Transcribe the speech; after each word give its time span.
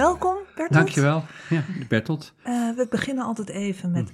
Welkom 0.00 0.36
Bertolt. 0.54 0.72
Dankjewel. 0.72 1.24
Ja, 1.48 1.64
Bertolt. 1.88 2.32
Eh, 2.42 2.52
we 2.76 2.86
beginnen 2.90 3.24
altijd 3.24 3.48
even 3.48 3.90
met... 3.90 4.10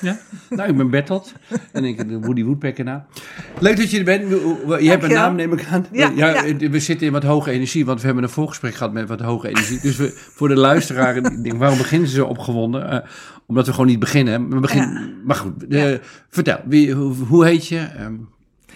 Ja, 0.00 0.18
nou, 0.50 0.68
ik 0.68 0.76
ben 0.76 0.90
Bertolt. 0.90 1.32
En 1.72 1.84
ik 1.84 1.96
ben 1.96 2.20
Woody 2.20 2.44
Woodpecker 2.44 2.84
na. 2.84 3.06
Leuk 3.58 3.76
dat 3.76 3.90
je 3.90 3.98
er 3.98 4.04
bent. 4.04 4.28
Je 4.82 4.88
hebt 4.88 5.02
een 5.02 5.12
naam, 5.12 5.34
neem 5.34 5.52
ik 5.52 5.66
aan. 5.70 5.86
Ja, 5.92 6.12
ja. 6.14 6.56
We 6.56 6.80
zitten 6.80 7.06
in 7.06 7.12
wat 7.12 7.22
hoge 7.22 7.50
energie, 7.50 7.84
want 7.84 8.00
we 8.00 8.06
hebben 8.06 8.24
een 8.24 8.30
voorgesprek 8.30 8.74
gehad 8.74 8.92
met 8.92 9.08
wat 9.08 9.20
hoge 9.20 9.48
energie. 9.48 9.80
Dus 9.80 9.96
we, 9.96 10.12
voor 10.14 10.48
de 10.48 10.56
luisteraar, 10.56 11.14
die 11.14 11.40
denkt, 11.40 11.58
waarom 11.58 11.78
beginnen 11.78 12.08
ze 12.08 12.14
zo 12.14 12.26
opgewonden? 12.26 12.90
Eh, 12.90 13.08
omdat 13.46 13.66
we 13.66 13.72
gewoon 13.72 13.86
niet 13.86 13.98
beginnen. 13.98 14.48
We 14.48 14.60
beginnen 14.60 15.20
Maar 15.24 15.36
goed, 15.36 15.66
eh, 15.66 15.94
vertel. 16.28 16.60
Wie, 16.64 16.92
hoe, 16.92 17.14
hoe 17.14 17.44
heet 17.44 17.66
je? 17.66 17.78
Ehm, 17.78 18.14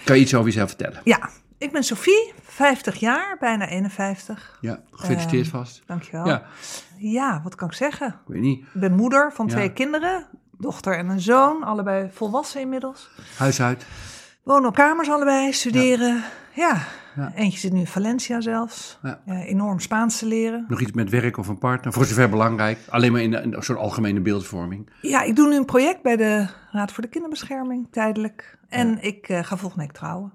kan 0.05 0.17
je 0.17 0.23
iets 0.23 0.35
over 0.35 0.47
jezelf 0.47 0.69
vertellen? 0.69 1.01
Ja, 1.05 1.31
ik 1.59 1.73
ben 1.73 1.83
Sophie, 1.83 2.33
50 2.51 2.97
jaar, 3.01 3.37
bijna 3.41 3.67
51. 3.69 4.59
Ja, 4.61 4.81
gefeliciteerd 4.91 5.47
Ehm, 5.47 5.57
vast. 5.57 5.83
Dankjewel. 5.87 6.27
Ja, 6.27 6.43
Ja, 6.97 7.41
wat 7.45 7.55
kan 7.55 7.69
ik 7.69 7.75
zeggen? 7.75 8.07
ik 8.09 8.15
weet 8.27 8.41
niet. 8.41 8.59
Ik 8.75 8.81
ben 8.81 8.95
moeder 8.97 9.33
van 9.33 9.47
Ja. 9.47 9.53
twee 9.53 9.73
kinderen, 9.73 10.27
dochter 10.59 10.97
en 10.97 11.09
een 11.09 11.21
zoon, 11.21 11.63
allebei 11.63 12.09
volwassen 12.13 12.61
inmiddels. 12.61 13.11
Huis 13.37 13.61
uit. 13.63 13.87
Wonen 14.43 14.69
op 14.69 14.75
kamers 14.75 15.09
allebei, 15.11 15.53
studeren. 15.53 16.23
Ja, 16.55 16.77
Ja. 17.17 17.33
eentje 17.35 17.59
zit 17.59 17.73
nu 17.73 17.79
in 17.79 17.87
Valencia 17.87 18.41
zelfs. 18.41 18.99
Ja. 19.03 19.21
Enorm 19.27 19.81
Spaans 19.81 20.19
te 20.19 20.27
leren. 20.27 20.65
Nog 20.69 20.81
iets 20.81 20.93
met 20.93 21.11
werk 21.11 21.37
of 21.37 21.49
een 21.49 21.59
partner, 21.59 21.93
voor 21.93 22.05
zover 22.05 22.31
belangrijk. 22.31 22.79
Alleen 22.89 23.13
maar 23.13 23.21
in, 23.21 23.33
een 23.35 23.63
zo'n 23.63 23.77
algemene 23.77 24.21
beeldvorming. 24.21 24.91
Ja, 25.03 25.23
ik 25.23 25.37
doe 25.37 25.49
nu 25.49 25.57
een 25.57 25.65
project 25.65 26.03
bij 26.03 26.17
de 26.17 26.47
Raad 26.73 26.93
voor 26.93 27.03
de 27.03 27.09
Kinderbescherming, 27.09 27.87
tijdelijk. 27.91 28.59
En 28.69 29.03
ik 29.03 29.29
eh, 29.29 29.45
ga 29.45 29.57
volgende 29.57 29.85
week 29.85 29.93
trouwen. 29.95 30.33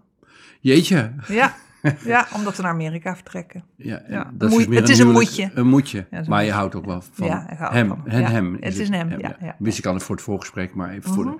Jeetje. 0.60 1.14
Ja, 1.28 1.56
ja 2.14 2.28
omdat 2.36 2.56
we 2.56 2.62
naar 2.62 2.72
Amerika 2.72 3.16
vertrekken. 3.16 3.64
Ja, 3.76 4.02
Ja, 4.10 4.32
dat 4.34 4.50
moe- 4.50 4.58
dus 4.58 4.68
meer 4.68 4.80
het 4.80 4.90
is 4.90 5.00
een 5.00 5.06
huwelijk- 5.08 5.30
moedje. 5.30 5.52
Een 5.54 5.68
moedje. 5.68 6.06
Ja, 6.12 6.24
maar 6.28 6.44
je 6.44 6.52
houdt 6.52 6.76
ook 6.76 6.86
wel 6.86 7.02
van 7.12 7.28
Ja, 7.28 7.46
hem. 7.48 7.88
van 7.88 8.00
hem. 8.12 8.26
Hem. 8.26 8.58
het 8.60 8.78
is 8.78 8.90
hem, 8.90 9.10
ja, 9.10 9.36
ja. 9.42 9.56
Wist 9.60 9.78
ik 9.78 9.86
al 9.86 10.00
voor 10.00 10.16
het 10.16 10.24
voorgesprek, 10.24 10.74
maar 10.76 10.90
even 10.90 11.14
voor 11.14 11.24
de- 11.24 11.38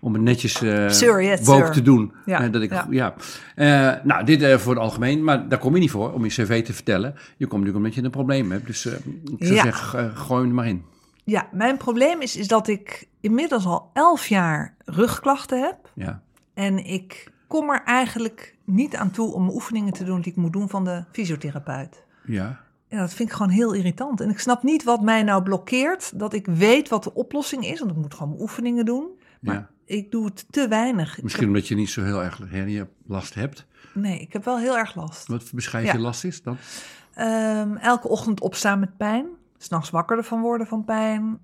om 0.00 0.12
het 0.12 0.22
netjes 0.22 0.52
Sir, 0.52 1.22
yes, 1.22 1.40
woke 1.46 1.64
sir. 1.64 1.72
te 1.72 1.82
doen. 1.82 2.12
Ja, 2.26 2.48
dat 2.48 2.62
ik, 2.62 2.72
ja. 2.90 3.14
Eh, 3.54 3.92
nou, 4.02 4.24
dit 4.24 4.42
eh, 4.42 4.56
voor 4.56 4.72
het 4.72 4.82
algemeen, 4.82 5.24
maar 5.24 5.48
daar 5.48 5.58
kom 5.58 5.74
je 5.74 5.80
niet 5.80 5.90
voor 5.90 6.12
om 6.12 6.22
je 6.24 6.30
cv 6.30 6.64
te 6.64 6.72
vertellen. 6.72 7.14
Je 7.36 7.46
komt 7.46 7.50
natuurlijk 7.64 7.76
omdat 7.76 7.94
je 7.94 8.02
een 8.02 8.10
probleem 8.10 8.50
hebt. 8.50 8.66
Dus 8.66 8.86
ik 8.86 8.98
zou 9.38 9.54
zeggen, 9.60 10.16
gooi 10.16 10.40
hem 10.40 10.48
er 10.48 10.54
maar 10.54 10.66
in. 10.66 10.84
Ja, 11.24 11.48
mijn 11.52 11.76
probleem 11.76 12.20
is, 12.20 12.36
is 12.36 12.48
dat 12.48 12.68
ik 12.68 13.08
inmiddels 13.20 13.66
al 13.66 13.90
elf 13.92 14.26
jaar 14.26 14.74
rugklachten 14.84 15.60
heb. 15.62 15.76
Ja. 15.94 16.20
En 16.54 16.84
ik 16.86 17.30
kom 17.46 17.70
er 17.70 17.82
eigenlijk 17.84 18.54
niet 18.66 18.96
aan 18.96 19.10
toe 19.10 19.32
om 19.32 19.48
oefeningen 19.48 19.92
te 19.92 20.04
doen 20.04 20.20
die 20.20 20.32
ik 20.32 20.38
moet 20.38 20.52
doen 20.52 20.68
van 20.68 20.84
de 20.84 21.04
fysiotherapeut. 21.12 22.04
Ja. 22.24 22.60
Ja, 22.88 22.98
dat 22.98 23.14
vind 23.14 23.28
ik 23.28 23.34
gewoon 23.34 23.52
heel 23.52 23.72
irritant. 23.72 24.20
En 24.20 24.30
ik 24.30 24.38
snap 24.38 24.62
niet 24.62 24.84
wat 24.84 25.02
mij 25.02 25.22
nou 25.22 25.42
blokkeert. 25.42 26.18
Dat 26.18 26.32
ik 26.32 26.46
weet 26.46 26.88
wat 26.88 27.04
de 27.04 27.14
oplossing 27.14 27.66
is. 27.66 27.78
Want 27.78 27.90
ik 27.90 27.96
moet 27.96 28.14
gewoon 28.14 28.40
oefeningen 28.40 28.84
doen. 28.84 29.06
Maar 29.40 29.54
ja. 29.54 29.68
ik 29.84 30.10
doe 30.10 30.24
het 30.24 30.46
te 30.50 30.68
weinig. 30.68 31.22
Misschien 31.22 31.46
omdat 31.46 31.68
je 31.68 31.74
niet 31.74 31.90
zo 31.90 32.02
heel 32.02 32.22
erg 32.22 32.40
last 33.06 33.34
hebt. 33.34 33.58
heb- 33.58 33.94
nee, 33.94 34.18
ik 34.20 34.32
heb 34.32 34.44
wel 34.44 34.58
heel 34.58 34.78
erg 34.78 34.94
last. 34.94 35.26
Wat 35.26 35.52
beschrijf 35.52 35.86
Ja. 35.86 35.92
je 35.92 35.98
last 35.98 36.24
is 36.24 36.42
dan? 36.42 36.56
Ehm, 37.14 37.76
elke 37.76 38.08
ochtend 38.08 38.40
opstaan 38.40 38.78
met 38.80 38.96
pijn. 38.96 39.26
S'nachts 39.58 39.90
wakker 39.90 40.16
ervan 40.16 40.40
worden 40.40 40.66
van 40.66 40.84
pijn. 40.84 41.40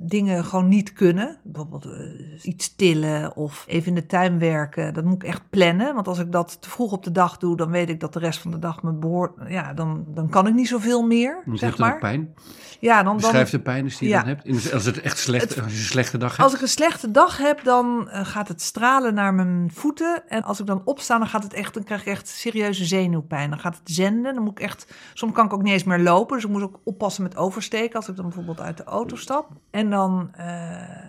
Dingen 0.00 0.44
gewoon 0.44 0.68
niet 0.68 0.92
kunnen. 0.92 1.38
Bijvoorbeeld 1.44 1.84
eh, 1.84 2.44
iets 2.44 2.74
tillen 2.76 3.36
of 3.36 3.64
even 3.68 3.88
in 3.88 3.94
de 3.94 4.06
tuin 4.06 4.38
werken. 4.38 4.94
Dat 4.94 5.04
moet 5.04 5.22
ik 5.22 5.28
echt 5.28 5.42
plannen. 5.50 5.94
Want 5.94 6.08
als 6.08 6.18
ik 6.18 6.32
dat 6.32 6.56
te 6.62 6.70
vroeg 6.70 6.92
op 6.92 7.04
de 7.04 7.12
dag 7.12 7.36
doe, 7.36 7.56
dan 7.56 7.70
weet 7.70 7.88
ik 7.88 8.00
dat 8.00 8.12
de 8.12 8.18
rest 8.18 8.38
van 8.40 8.50
de 8.50 8.58
dag 8.58 8.82
me 8.82 8.92
behoort. 8.92 9.32
Ja, 9.48 9.74
dan, 9.74 10.04
dan 10.08 10.28
kan 10.28 10.46
ik 10.46 10.54
niet 10.54 10.68
zoveel 10.68 11.02
meer. 11.06 11.42
Zeg 11.52 11.60
dan 11.60 11.70
ook 11.70 11.78
maar. 11.78 11.98
pijn. 11.98 12.34
Ja, 12.80 12.96
dan, 12.96 13.04
dan, 13.04 13.16
Beschrijf 13.16 13.50
de 13.50 13.60
pijn 13.60 13.84
die 13.86 13.96
je 13.98 14.08
Ja. 14.08 14.18
dan 14.18 14.28
hebt. 14.28 14.44
In- 14.44 14.72
Als, 14.72 14.84
het 14.84 15.00
echt 15.00 15.18
slecht, 15.18 15.62
als 15.62 15.72
je 15.72 15.78
een 15.78 15.84
slechte 15.84 16.18
dag 16.18 16.30
hebt. 16.30 16.42
als 16.42 16.54
ik 16.54 16.60
een 16.60 16.68
slechte 16.68 17.10
dag 17.10 17.38
heb, 17.38 17.64
dan 17.64 18.08
eh, 18.10 18.24
gaat 18.26 18.48
het 18.48 18.62
stralen 18.62 19.14
naar 19.14 19.34
mijn 19.34 19.70
voeten. 19.74 20.22
En 20.28 20.42
als 20.42 20.60
ik 20.60 20.66
dan 20.66 20.82
opsta, 20.84 21.18
dan 21.18 21.26
gaat 21.26 21.42
het 21.42 21.52
echt, 21.52 21.74
dan 21.74 21.84
krijg 21.84 22.00
ik 22.00 22.06
echt 22.06 22.28
serieuze 22.28 22.84
zenuwpijn. 22.84 23.50
Dan 23.50 23.58
gaat 23.58 23.78
het 23.78 23.90
zenden. 23.90 24.34
Dan 24.34 24.42
moet 24.42 24.58
ik 24.58 24.64
echt, 24.64 24.92
soms 25.14 25.32
kan 25.32 25.44
ik 25.46 25.52
ook 25.52 25.62
niet 25.62 25.72
eens 25.72 25.84
meer 25.84 25.98
lopen. 25.98 26.34
Dus 26.36 26.44
ik 26.44 26.50
moet 26.50 26.62
ook 26.62 26.80
oppassen 26.84 27.22
met 27.22 27.36
oversteken 27.36 27.96
als 27.96 28.08
ik 28.08 28.16
dan 28.16 28.24
bijvoorbeeld 28.24 28.60
uit 28.60 28.76
de 28.76 28.84
auto 28.84 29.16
stap. 29.16 29.48
En 29.78 29.90
dan, 29.90 30.30
eh, 30.34 31.04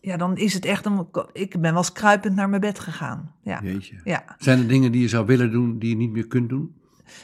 ja, 0.00 0.16
dan 0.16 0.36
is 0.36 0.54
het 0.54 0.64
echt, 0.64 0.84
dan, 0.84 1.08
ik 1.32 1.50
ben 1.50 1.60
wel 1.60 1.76
eens 1.76 1.92
kruipend 1.92 2.34
naar 2.34 2.48
mijn 2.48 2.60
bed 2.60 2.78
gegaan. 2.78 3.34
Ja, 3.42 3.60
Jeetje. 3.62 4.00
ja. 4.04 4.24
Zijn 4.38 4.58
er 4.58 4.68
dingen 4.68 4.92
die 4.92 5.00
je 5.00 5.08
zou 5.08 5.26
willen 5.26 5.50
doen 5.50 5.78
die 5.78 5.88
je 5.88 5.96
niet 5.96 6.12
meer 6.12 6.26
kunt 6.26 6.48
doen? 6.48 6.74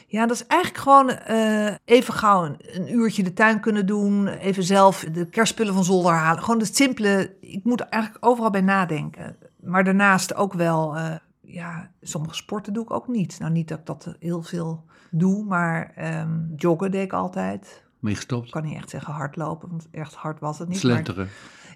Ja, 0.07 0.27
dat 0.27 0.37
is 0.37 0.47
eigenlijk 0.47 0.83
gewoon 0.83 1.11
eh, 1.11 1.75
even 1.85 2.15
gauw 2.15 2.45
een, 2.45 2.57
een 2.59 2.93
uurtje 2.93 3.23
de 3.23 3.33
tuin 3.33 3.61
kunnen 3.61 3.87
doen. 3.87 4.27
Even 4.27 4.63
zelf 4.63 5.05
de 5.13 5.27
kerstspullen 5.27 5.75
van 5.75 5.85
zolder 5.85 6.13
halen. 6.13 6.43
Gewoon 6.43 6.61
het 6.61 6.77
simpele. 6.77 7.37
Ik 7.41 7.65
moet 7.65 7.81
eigenlijk 7.81 8.27
overal 8.27 8.51
bij 8.51 8.61
nadenken. 8.61 9.37
Maar 9.61 9.85
daarnaast 9.85 10.35
ook 10.35 10.53
wel, 10.53 10.97
eh, 10.97 11.15
ja, 11.41 11.91
sommige 12.01 12.35
sporten 12.35 12.73
doe 12.73 12.85
ik 12.85 12.91
ook 12.91 13.09
niet. 13.09 13.39
Nou, 13.39 13.53
niet 13.53 13.69
dat 13.69 13.79
ik 13.79 13.87
dat 13.87 14.17
heel 14.21 14.43
veel 14.43 14.85
doe, 15.11 15.45
maar 15.45 15.93
ehm, 15.95 16.55
joggen 16.57 16.91
deed 16.91 17.05
ik 17.05 17.13
altijd. 17.13 17.87
Mee 18.01 18.15
gestopt? 18.15 18.47
Ik 18.47 18.53
kan 18.53 18.63
niet 18.65 18.77
echt 18.77 18.91
zeggen 18.91 19.13
hardlopen, 19.15 19.69
want 19.69 19.87
echt 19.91 20.15
hard 20.15 20.41
was 20.41 20.59
het 20.59 20.69
niet. 20.69 20.79
Slenteren? 20.79 21.29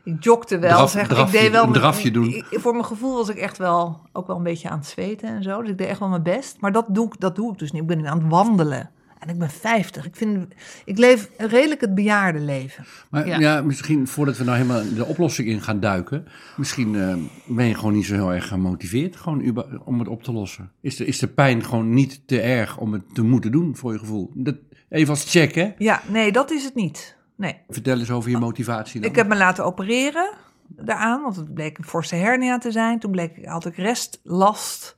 Maar 0.04 0.14
ik 0.14 0.24
jogde 0.24 0.58
wel. 0.58 0.70
Draf- 0.76 0.90
zeg, 0.90 1.08
drafje- 1.08 1.36
ik 1.36 1.42
deed 1.42 1.50
wel 1.50 1.62
een 1.64 1.68
mijn- 1.70 1.80
drafje 1.82 2.10
doen. 2.10 2.28
ik- 2.28 2.46
voor 2.50 2.72
mijn 2.72 2.84
gevoel 2.84 3.14
was 3.14 3.28
ik 3.28 3.36
echt 3.36 3.58
wel 3.58 4.00
ook 4.12 4.26
wel 4.26 4.36
een 4.36 4.42
beetje 4.42 4.68
aan 4.68 4.78
het 4.78 4.86
zweten 4.86 5.28
en 5.28 5.42
zo. 5.42 5.60
Dus 5.60 5.70
ik 5.70 5.78
deed 5.78 5.88
echt 5.88 5.98
wel 5.98 6.08
mijn 6.08 6.22
best. 6.22 6.56
Maar 6.60 6.72
dat 6.72 6.86
doe 6.88 7.06
ik, 7.06 7.20
dat 7.20 7.36
doe 7.36 7.52
ik 7.52 7.58
dus 7.58 7.72
niet. 7.72 7.82
Ik 7.82 7.88
ben 7.88 7.98
nu 7.98 8.06
aan 8.06 8.18
het 8.22 8.28
wandelen. 8.30 8.90
En 9.18 9.28
ik 9.28 9.38
ben 9.38 9.50
50. 9.50 10.06
Ik, 10.06 10.16
vind, 10.16 10.46
ik 10.84 10.98
leef 10.98 11.30
een 11.36 11.48
redelijk 11.48 11.80
het 11.80 11.94
bejaarde 11.94 12.38
leven. 12.40 12.84
Maar 13.10 13.26
ja. 13.26 13.38
Ja. 13.38 13.60
misschien 13.62 14.08
voordat 14.08 14.36
we 14.36 14.44
nou 14.44 14.56
helemaal 14.56 14.82
de 14.94 15.04
oplossing 15.04 15.48
in 15.48 15.60
gaan 15.60 15.80
duiken. 15.80 16.24
Misschien 16.56 16.94
eh, 16.96 17.14
ben 17.46 17.66
je 17.66 17.74
gewoon 17.74 17.92
niet 17.94 18.04
zo 18.06 18.14
heel 18.14 18.32
erg 18.32 18.48
gemotiveerd 18.48 19.16
gewoon 19.16 19.64
om 19.84 19.98
het 19.98 20.08
op 20.08 20.22
te 20.22 20.32
lossen. 20.32 20.70
Is 20.80 20.96
de, 20.96 21.04
is 21.06 21.18
de 21.18 21.28
pijn 21.28 21.64
gewoon 21.64 21.94
niet 21.94 22.22
te 22.26 22.40
erg 22.40 22.78
om 22.78 22.92
het 22.92 23.14
te 23.14 23.22
moeten 23.22 23.52
doen 23.52 23.76
voor 23.76 23.92
je 23.92 23.98
gevoel? 23.98 24.30
Dat, 24.34 24.56
even 24.92 25.10
als 25.10 25.30
check 25.30 25.54
hè. 25.54 25.72
Ja, 25.78 26.02
nee, 26.08 26.32
dat 26.32 26.50
is 26.50 26.64
het 26.64 26.74
niet. 26.74 27.16
Nee. 27.36 27.58
Vertel 27.68 27.98
eens 27.98 28.10
over 28.10 28.30
je 28.30 28.38
motivatie 28.38 29.00
dan. 29.00 29.10
Ik 29.10 29.16
heb 29.16 29.28
me 29.28 29.36
laten 29.36 29.64
opereren 29.64 30.30
daaraan, 30.68 31.22
want 31.22 31.36
het 31.36 31.54
bleek 31.54 31.78
een 31.78 31.84
forse 31.84 32.14
hernia 32.14 32.58
te 32.58 32.70
zijn. 32.70 32.98
Toen 32.98 33.10
bleek, 33.10 33.46
had 33.46 33.66
ik 33.66 33.76
restlast. 33.76 34.96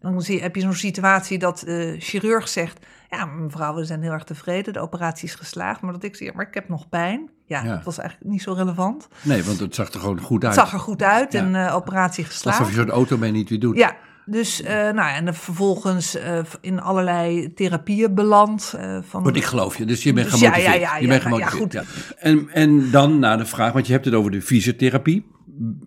Dan 0.00 0.22
zie, 0.22 0.40
heb 0.42 0.54
je 0.54 0.60
zo'n 0.60 0.72
situatie 0.74 1.38
dat 1.38 1.58
de 1.58 1.96
chirurg 1.98 2.48
zegt... 2.48 2.86
ja, 3.10 3.24
mevrouw, 3.24 3.74
we 3.74 3.84
zijn 3.84 4.02
heel 4.02 4.12
erg 4.12 4.24
tevreden, 4.24 4.72
de 4.72 4.80
operatie 4.80 5.28
is 5.28 5.34
geslaagd. 5.34 5.80
Maar 5.80 5.92
dat 5.92 6.02
ik 6.02 6.16
zeg, 6.16 6.32
maar 6.32 6.46
ik 6.48 6.54
heb 6.54 6.68
nog 6.68 6.88
pijn. 6.88 7.30
Ja, 7.46 7.62
Ja. 7.64 7.74
dat 7.74 7.84
was 7.84 7.98
eigenlijk 7.98 8.30
niet 8.30 8.42
zo 8.42 8.52
relevant. 8.52 9.08
Nee, 9.22 9.44
want 9.44 9.58
het 9.58 9.74
zag 9.74 9.92
er 9.92 10.00
gewoon 10.00 10.20
goed 10.20 10.44
uit. 10.44 10.54
Het 10.54 10.64
zag 10.64 10.72
er 10.72 10.78
goed 10.80 11.02
uit 11.02 11.32
Ja. 11.32 11.38
en 11.40 11.54
eh, 11.66 11.74
operatie 11.74 12.24
geslaagd. 12.24 12.58
Alsof 12.58 12.74
je 12.74 12.80
zo'n 12.80 12.90
auto 12.90 13.16
mee 13.16 13.30
niet 13.30 13.48
weer 13.48 13.60
doet. 13.60 13.76
Ja, 13.76 13.96
dus 14.26 14.62
eh, 14.62 14.74
nou, 14.74 14.94
ja, 14.94 15.14
en 15.14 15.34
vervolgens 15.34 16.14
eh, 16.14 16.44
in 16.60 16.80
allerlei 16.80 17.52
therapieën 17.52 18.14
beland. 18.14 18.74
eh, 18.76 18.98
van, 19.02 19.22
Want 19.22 19.36
ik 19.36 19.44
geloof 19.44 19.76
je, 19.78 19.84
dus 19.84 20.02
je 20.02 20.12
bent 20.12 20.30
Dus 20.30 20.40
ja, 20.40 20.52
gemotiveerd. 20.52 20.80
ja, 20.80 20.88
ja, 20.88 20.96
je 20.96 21.02
ja, 21.02 21.08
bent 21.08 21.24
nou 21.24 21.38
ja, 21.40 21.46
gemotiveerd. 21.46 21.72
ja. 21.72 22.14
En, 22.18 22.48
en 22.52 22.90
dan 22.90 23.18
naar 23.18 23.38
de 23.38 23.46
vraag, 23.46 23.72
want 23.72 23.86
je 23.86 23.92
hebt 23.92 24.04
het 24.04 24.14
over 24.14 24.30
de 24.30 24.42
fysiotherapie. 24.42 25.26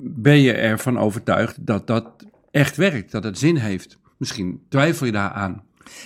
Ben 0.02 0.42
je 0.42 0.54
ervan 0.54 1.00
overtuigd 1.00 1.66
dat 1.66 1.88
dat 1.88 2.06
echt 2.52 2.76
werkt, 2.76 3.12
dat 3.12 3.24
het 3.24 3.38
zin 3.38 3.56
heeft? 3.56 4.00
Misschien 4.18 4.62
twijfel 4.70 5.06
je 5.06 5.12
daar 5.12 5.32
aan. 5.32 5.64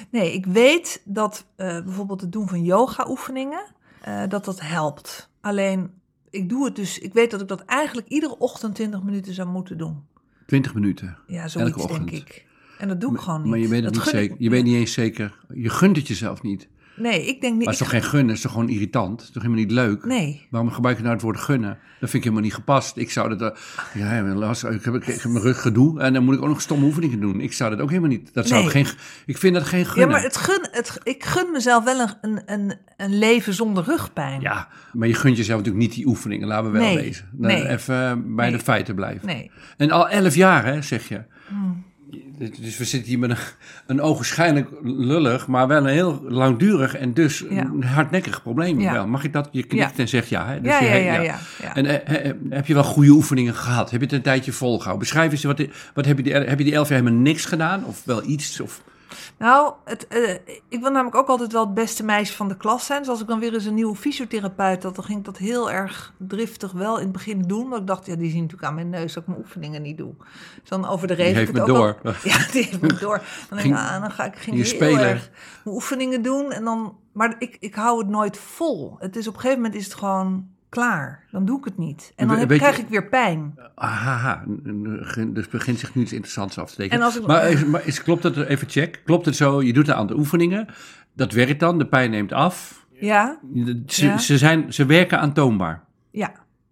Nee, 0.09 0.33
ik 0.33 0.45
weet 0.45 1.01
dat 1.05 1.45
bijvoorbeeld 1.57 2.21
het 2.21 2.31
doen 2.31 2.47
van 2.47 2.63
yoga-oefeningen, 2.63 3.63
dat 4.27 4.45
dat 4.45 4.61
helpt. 4.61 5.29
Alleen, 5.41 5.91
ik 6.29 6.49
doe 6.49 6.65
het 6.65 6.75
dus, 6.75 6.99
ik 6.99 7.13
weet 7.13 7.31
dat 7.31 7.41
ik 7.41 7.47
dat 7.47 7.65
eigenlijk 7.65 8.07
iedere 8.07 8.37
ochtend 8.37 8.75
20 8.75 9.03
minuten 9.03 9.33
zou 9.33 9.47
moeten 9.47 9.77
doen. 9.77 10.03
20 10.45 10.73
minuten. 10.73 11.17
Ja, 11.27 11.47
zoiets 11.47 11.75
Elke 11.75 11.87
denk 11.87 12.01
ochtend. 12.01 12.11
ik. 12.29 12.45
En 12.77 12.87
dat 12.87 13.01
doe 13.01 13.13
ik 13.13 13.19
gewoon 13.19 13.41
niet. 13.41 13.49
Maar 13.49 13.59
je 13.59 13.67
weet 13.67 13.83
het 13.83 13.93
Dat 13.93 14.03
niet 14.03 14.13
zeker. 14.13 14.35
Je 14.39 14.49
weet 14.49 14.63
niet 14.63 14.75
eens 14.75 14.93
zeker. 14.93 15.35
Je 15.53 15.69
gunt 15.69 15.95
het 15.95 16.07
jezelf 16.07 16.41
niet. 16.41 16.67
Nee, 16.95 17.25
ik 17.27 17.41
denk 17.41 17.41
niet. 17.41 17.51
Maar 17.53 17.73
het 17.73 17.73
is 17.73 17.77
toch 17.77 17.89
geen 17.89 18.03
gunnen, 18.03 18.27
het 18.27 18.35
is 18.35 18.41
toch 18.41 18.51
gewoon 18.51 18.69
irritant? 18.69 19.11
Het 19.11 19.21
is 19.27 19.33
toch 19.33 19.43
helemaal 19.43 19.63
niet 19.63 19.73
leuk? 19.73 20.05
Nee. 20.05 20.47
Waarom 20.49 20.71
gebruik 20.71 20.95
je 20.97 21.01
nou 21.03 21.13
het 21.15 21.23
woord 21.23 21.39
gunnen? 21.39 21.69
Dat 21.69 22.09
vind 22.09 22.13
ik 22.13 22.23
helemaal 22.23 22.41
niet 22.41 22.53
gepast. 22.53 22.97
Ik 22.97 23.11
zou 23.11 23.35
dat... 23.37 23.41
eh, 23.51 23.57
ja, 23.93 24.11
ik 24.17 24.23
ben 24.23 24.37
last, 24.37 24.63
ik, 24.63 24.83
heb, 24.83 24.93
ik 24.95 25.03
heb 25.05 25.23
mijn 25.23 25.43
rug 25.43 25.61
gedoe 25.61 25.99
en 26.01 26.13
dan 26.13 26.23
moet 26.23 26.35
ik 26.35 26.41
ook 26.41 26.47
nog 26.47 26.61
stomme 26.61 26.85
oefeningen 26.85 27.19
doen. 27.19 27.41
Ik 27.41 27.53
zou 27.53 27.69
dat 27.69 27.79
ook 27.79 27.89
helemaal 27.89 28.09
niet... 28.09 28.33
Dat 28.33 28.47
zou 28.47 28.59
Nee. 28.59 28.69
ik 28.69 28.87
geen... 28.87 28.97
Ik 29.25 29.37
vind 29.37 29.53
dat 29.53 29.63
geen 29.63 29.79
Ja, 29.79 29.85
gunnen. 29.85 30.09
maar 30.09 30.21
het 30.23 30.37
gun, 30.37 30.67
het, 30.71 30.99
ik 31.03 31.23
gun 31.23 31.51
mezelf 31.51 31.83
wel 31.83 32.07
een, 32.21 32.41
een, 32.45 32.73
een, 32.97 33.17
leven 33.17 33.53
zonder 33.53 33.83
rugpijn. 33.83 34.41
Ja, 34.41 34.67
maar 34.93 35.07
je 35.07 35.13
gunt 35.13 35.37
jezelf 35.37 35.57
natuurlijk 35.59 35.85
niet 35.85 35.95
die 35.95 36.07
oefeningen. 36.07 36.47
Laten 36.47 36.71
we 36.71 36.79
wel 36.79 36.93
Nee. 36.93 37.17
Dan 37.31 37.51
nee. 37.51 37.67
Even 37.67 38.35
bij 38.35 38.49
de 38.51 38.59
feiten 38.59 38.95
blijven. 38.95 39.27
Nee. 39.27 39.51
En 39.77 39.91
al 39.91 40.09
elf 40.09 40.35
jaar, 40.35 40.65
hè, 40.65 40.81
zeg 40.81 41.07
je. 41.07 41.21
Hmm. 41.47 41.83
Dus 42.61 42.77
we 42.77 42.85
zitten 42.85 43.09
hier 43.09 43.19
met 43.19 43.29
een, 43.29 43.37
een 43.87 44.01
ogenschijnlijk 44.01 44.69
lullig, 44.83 45.47
maar 45.47 45.67
wel 45.67 45.77
een 45.77 45.85
heel 45.85 46.21
langdurig 46.27 46.95
en 46.95 47.13
dus 47.13 47.43
Ja. 47.49 47.61
een 47.65 47.83
hardnekkig 47.83 48.41
probleem. 48.41 48.79
Ja. 48.79 48.91
Wel. 48.93 49.07
Mag 49.07 49.23
ik 49.23 49.33
dat? 49.33 49.49
Je 49.51 49.63
knikt 49.63 49.95
Ja. 49.95 50.01
en 50.01 50.07
zegt 50.07 50.29
ja. 50.29 50.47
Hè? 50.47 50.61
Dus 50.61 50.71
Ja, 50.71 50.79
je- 50.79 50.87
ja, 50.87 50.95
ja, 51.13 51.21
ja, 51.21 51.39
ja. 51.61 51.75
En 51.75 51.85
heb 52.49 52.67
je 52.67 52.73
wel 52.73 52.83
goede 52.83 53.09
oefeningen 53.11 53.53
gehad? 53.53 53.91
Heb 53.91 53.99
je 53.99 54.05
het 54.05 54.15
een 54.15 54.21
tijdje 54.21 54.51
volgehouden? 54.51 54.99
Beschrijf 54.99 55.31
eens, 55.31 55.43
wat, 55.43 55.65
wat 55.93 56.05
heb, 56.05 56.17
je 56.17 56.23
die, 56.23 56.33
heb 56.33 56.57
je 56.57 56.63
die 56.65 56.73
elf 56.73 56.89
jaar 56.89 56.99
helemaal 56.99 57.19
niks 57.21 57.45
gedaan? 57.45 57.85
Of 57.85 58.01
wel 58.05 58.23
iets? 58.27 58.59
Of, 58.59 58.81
Nou, 59.37 59.73
het, 59.85 60.07
eh, 60.07 60.33
ik 60.69 60.79
wil 60.81 60.91
namelijk 60.91 61.15
ook 61.15 61.27
altijd 61.27 61.51
wel 61.51 61.65
het 61.65 61.73
beste 61.73 62.03
meisje 62.03 62.33
van 62.35 62.47
de 62.47 62.57
klas 62.57 62.85
zijn. 62.85 62.99
Dus 62.99 63.09
als 63.09 63.21
ik 63.21 63.27
dan 63.27 63.39
weer 63.39 63.53
eens 63.53 63.65
een 63.65 63.73
nieuwe 63.73 63.95
fysiotherapeut 63.95 64.83
had, 64.83 64.95
dan 64.95 65.03
ging 65.03 65.19
ik 65.19 65.25
dat 65.25 65.37
heel 65.37 65.71
erg 65.71 66.13
driftig 66.17 66.71
wel 66.71 66.95
in 66.97 67.03
het 67.03 67.11
begin 67.11 67.41
doen. 67.41 67.69
Want 67.69 67.81
ik 67.81 67.87
dacht, 67.87 68.05
ja, 68.05 68.15
die 68.15 68.29
zien 68.31 68.41
natuurlijk 68.41 68.67
aan 68.67 68.75
mijn 68.75 68.89
neus 68.89 69.13
dat 69.13 69.23
ik 69.23 69.29
mijn 69.29 69.39
oefeningen 69.41 69.81
niet 69.81 69.97
doe. 69.97 70.13
Dus 70.59 70.69
dan 70.69 70.85
Die 71.33 71.41
ik 71.41 71.47
het 71.47 71.55
me 71.55 71.61
ook 71.61 71.67
door. 71.67 71.97
al- 72.03 72.11
Ja, 72.31 72.37
die 72.51 72.63
heeft 72.63 72.81
me 72.81 72.93
door. 73.07 73.21
Dan, 73.49 73.57
denk 73.57 73.69
ik, 73.69 73.75
ah, 73.81 74.01
dan 74.01 74.11
ga 74.11 74.25
ik 74.25 74.35
ging 74.35 74.55
heel 74.55 74.65
spelen. 74.65 74.99
erg 75.09 75.29
mijn 75.63 75.75
oefeningen 75.75 76.21
doen. 76.21 76.51
En 76.51 76.63
dan, 76.63 76.97
maar 77.13 77.35
ik, 77.39 77.57
ik 77.59 77.75
hou 77.75 77.99
het 77.99 78.07
nooit 78.07 78.37
vol. 78.37 78.95
Het 78.99 79.15
is 79.15 79.27
op 79.27 79.33
een 79.33 79.39
gegeven 79.39 79.61
moment 79.61 79.79
is 79.79 79.85
het 79.85 79.93
gewoon 79.93 80.47
klaar. 80.73 81.23
Dan 81.31 81.45
doe 81.45 81.57
ik 81.57 81.65
het 81.65 81.77
niet. 81.77 82.13
En 82.15 82.27
dan 82.27 82.37
heb, 82.37 82.49
je- 82.51 82.57
krijg 82.57 82.77
ik 82.77 82.87
weer 82.87 83.07
pijn. 83.07 83.55
Ahaha, 83.75 84.43
dus 85.27 85.47
begint 85.49 85.79
zich 85.79 85.95
nu 85.95 86.01
iets 86.01 86.13
interessants 86.13 86.57
af 86.57 86.69
te 86.69 86.75
tekenen. 86.75 87.07
Ik- 87.15 87.25
maar 87.27 87.49
is, 87.49 87.65
maar 87.65 87.85
is, 87.87 88.03
klopt 88.03 88.23
het, 88.23 88.37
even 88.37 88.69
check, 88.69 89.01
klopt 89.05 89.25
het 89.25 89.35
zo, 89.35 89.61
je 89.61 89.73
doet 89.73 89.87
een 89.87 89.93
aantal 89.93 90.17
oefeningen, 90.17 90.67
dat 91.13 91.31
werkt 91.31 91.59
dan, 91.59 91.77
de 91.77 91.87
pijn 91.87 92.11
neemt 92.11 92.31
af. 92.33 92.85
Ja, 92.91 93.39
Ze, 93.87 94.05
Ja. 94.05 94.17
ze, 94.17 94.37
zijn, 94.37 94.73
ze 94.73 94.85
werken 94.85 95.19
aantoonbaar. 95.19 95.83
Ja, 96.11 96.31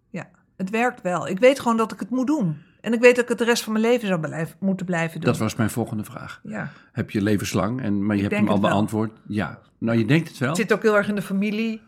ja, 0.09 0.27
het 0.57 0.69
werkt 0.69 1.01
wel. 1.01 1.27
Ik 1.27 1.39
weet 1.39 1.59
gewoon 1.59 1.77
dat 1.77 1.91
ik 1.91 1.99
het 1.99 2.09
moet 2.09 2.27
doen. 2.27 2.57
En 2.81 2.93
ik 2.93 2.99
weet 2.99 3.15
dat 3.15 3.23
ik 3.23 3.29
het 3.29 3.37
de 3.37 3.43
rest 3.43 3.63
van 3.63 3.73
mijn 3.73 3.85
leven 3.85 4.07
zou 4.07 4.19
blijven, 4.19 4.55
moeten 4.59 4.85
blijven 4.85 5.19
doen. 5.21 5.29
Dat 5.29 5.39
was 5.39 5.55
mijn 5.55 5.69
volgende 5.69 6.03
vraag. 6.03 6.39
Ja. 6.43 6.71
Heb 6.91 7.11
je 7.11 7.21
levenslang, 7.21 7.81
en, 7.81 8.05
maar 8.05 8.15
je 8.15 8.21
hebt 8.21 8.35
hem 8.35 8.47
al 8.47 8.59
beantwoord. 8.59 9.11
Ja, 9.27 9.59
nou 9.77 9.97
je 9.97 10.05
denkt 10.05 10.27
het 10.27 10.37
wel. 10.37 10.47
Het 10.49 10.57
zit 10.57 10.73
ook 10.73 10.81
heel 10.81 10.97
erg 10.97 11.07
in 11.07 11.15
de 11.15 11.21
familie. 11.21 11.81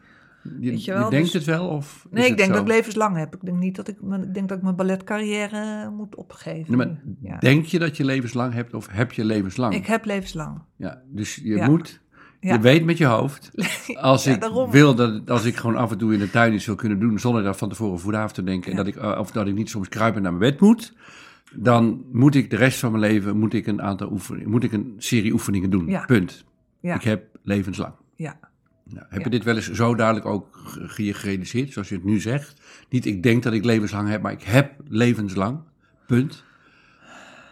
Je, 0.43 0.69
weet 0.71 0.85
je 0.85 0.91
je 0.91 0.97
wel, 0.97 1.09
denkt 1.09 1.25
dus- 1.25 1.33
het 1.33 1.43
wel? 1.57 1.67
Of 1.67 2.07
Nee, 2.11 2.29
ik 2.29 2.37
denk 2.37 2.49
zo? 2.49 2.53
dat 2.55 2.61
ik 2.61 2.67
levenslang 2.75 3.17
heb. 3.17 3.35
Ik 3.35 3.41
denk 3.45 3.57
niet 3.57 3.75
dat 3.75 3.87
ik, 3.87 3.97
ik 4.23 4.33
denk 4.33 4.47
dat 4.49 4.57
ik 4.57 4.63
mijn 4.63 4.75
balletcarrière 4.75 5.89
moet 5.89 6.15
opgeven. 6.15 6.77
Nee, 6.77 6.87
maar 6.87 7.01
ja. 7.21 7.37
Denk 7.37 7.65
je 7.65 7.79
dat 7.79 7.97
je 7.97 8.05
levenslang 8.05 8.53
hebt 8.53 8.73
of 8.73 8.87
heb 8.91 9.11
je 9.11 9.25
levenslang? 9.25 9.73
Ik 9.73 9.85
heb 9.85 10.05
levenslang. 10.05 10.61
Ja, 10.75 11.01
dus 11.07 11.35
je 11.35 11.55
Ja. 11.55 11.69
moet, 11.69 12.01
Ja. 12.39 12.53
je 12.53 12.59
weet 12.59 12.85
met 12.85 12.97
je 12.97 13.05
hoofd, 13.05 13.51
als 14.01 14.23
Ja, 14.23 14.33
ik 14.33 14.41
daarom. 14.41 14.71
wil 14.71 14.95
dat, 14.95 15.29
als 15.29 15.45
ik 15.45 15.55
gewoon 15.55 15.75
af 15.75 15.91
en 15.91 15.97
toe 15.97 16.13
in 16.13 16.19
de 16.19 16.29
tuin 16.29 16.53
iets 16.53 16.65
wil 16.65 16.75
kunnen 16.75 16.99
doen, 16.99 17.19
zonder 17.19 17.43
daar 17.43 17.55
van 17.55 17.69
tevoren 17.69 17.99
voor 17.99 18.15
af 18.15 18.31
te 18.31 18.43
denken, 18.43 18.71
en 18.71 18.77
dat 18.77 18.87
ik, 18.87 18.95
eh, 18.95 19.17
of 19.19 19.31
dat 19.31 19.47
ik 19.47 19.53
niet 19.53 19.69
soms 19.69 19.89
kruipend 19.89 20.23
naar 20.23 20.33
mijn 20.33 20.51
bed 20.51 20.59
moet, 20.61 20.93
dan 21.55 22.03
moet 22.11 22.35
ik 22.35 22.49
de 22.49 22.55
rest 22.55 22.79
van 22.79 22.91
mijn 22.91 23.03
leven, 23.03 23.37
moet 23.37 23.53
ik 23.53 23.67
een 23.67 23.81
aantal 23.81 24.11
oefeningen, 24.11 24.49
moet 24.49 24.63
ik 24.63 24.71
een 24.71 24.93
serie 24.97 25.31
oefeningen 25.33 25.69
doen. 25.69 25.97
Punt. 26.05 26.43
Ik 26.81 27.03
heb 27.03 27.25
levenslang. 27.43 27.93
Ja. 28.15 28.39
Nou, 28.83 29.05
heb 29.09 29.17
Ja. 29.19 29.23
je 29.23 29.29
dit 29.29 29.43
wel 29.43 29.55
eens 29.55 29.71
zo 29.71 29.95
duidelijk 29.95 30.25
ook 30.25 30.61
gerealiseerd, 30.87 31.71
zoals 31.73 31.89
je 31.89 31.95
het 31.95 32.03
nu 32.03 32.19
zegt? 32.19 32.61
Niet 32.89 33.05
ik 33.05 33.23
denk 33.23 33.43
dat 33.43 33.53
ik 33.53 33.65
levenslang 33.65 34.09
heb, 34.09 34.21
maar 34.21 34.31
ik 34.31 34.43
heb 34.43 34.73
levenslang. 34.87 35.59
Punt. 36.07 36.43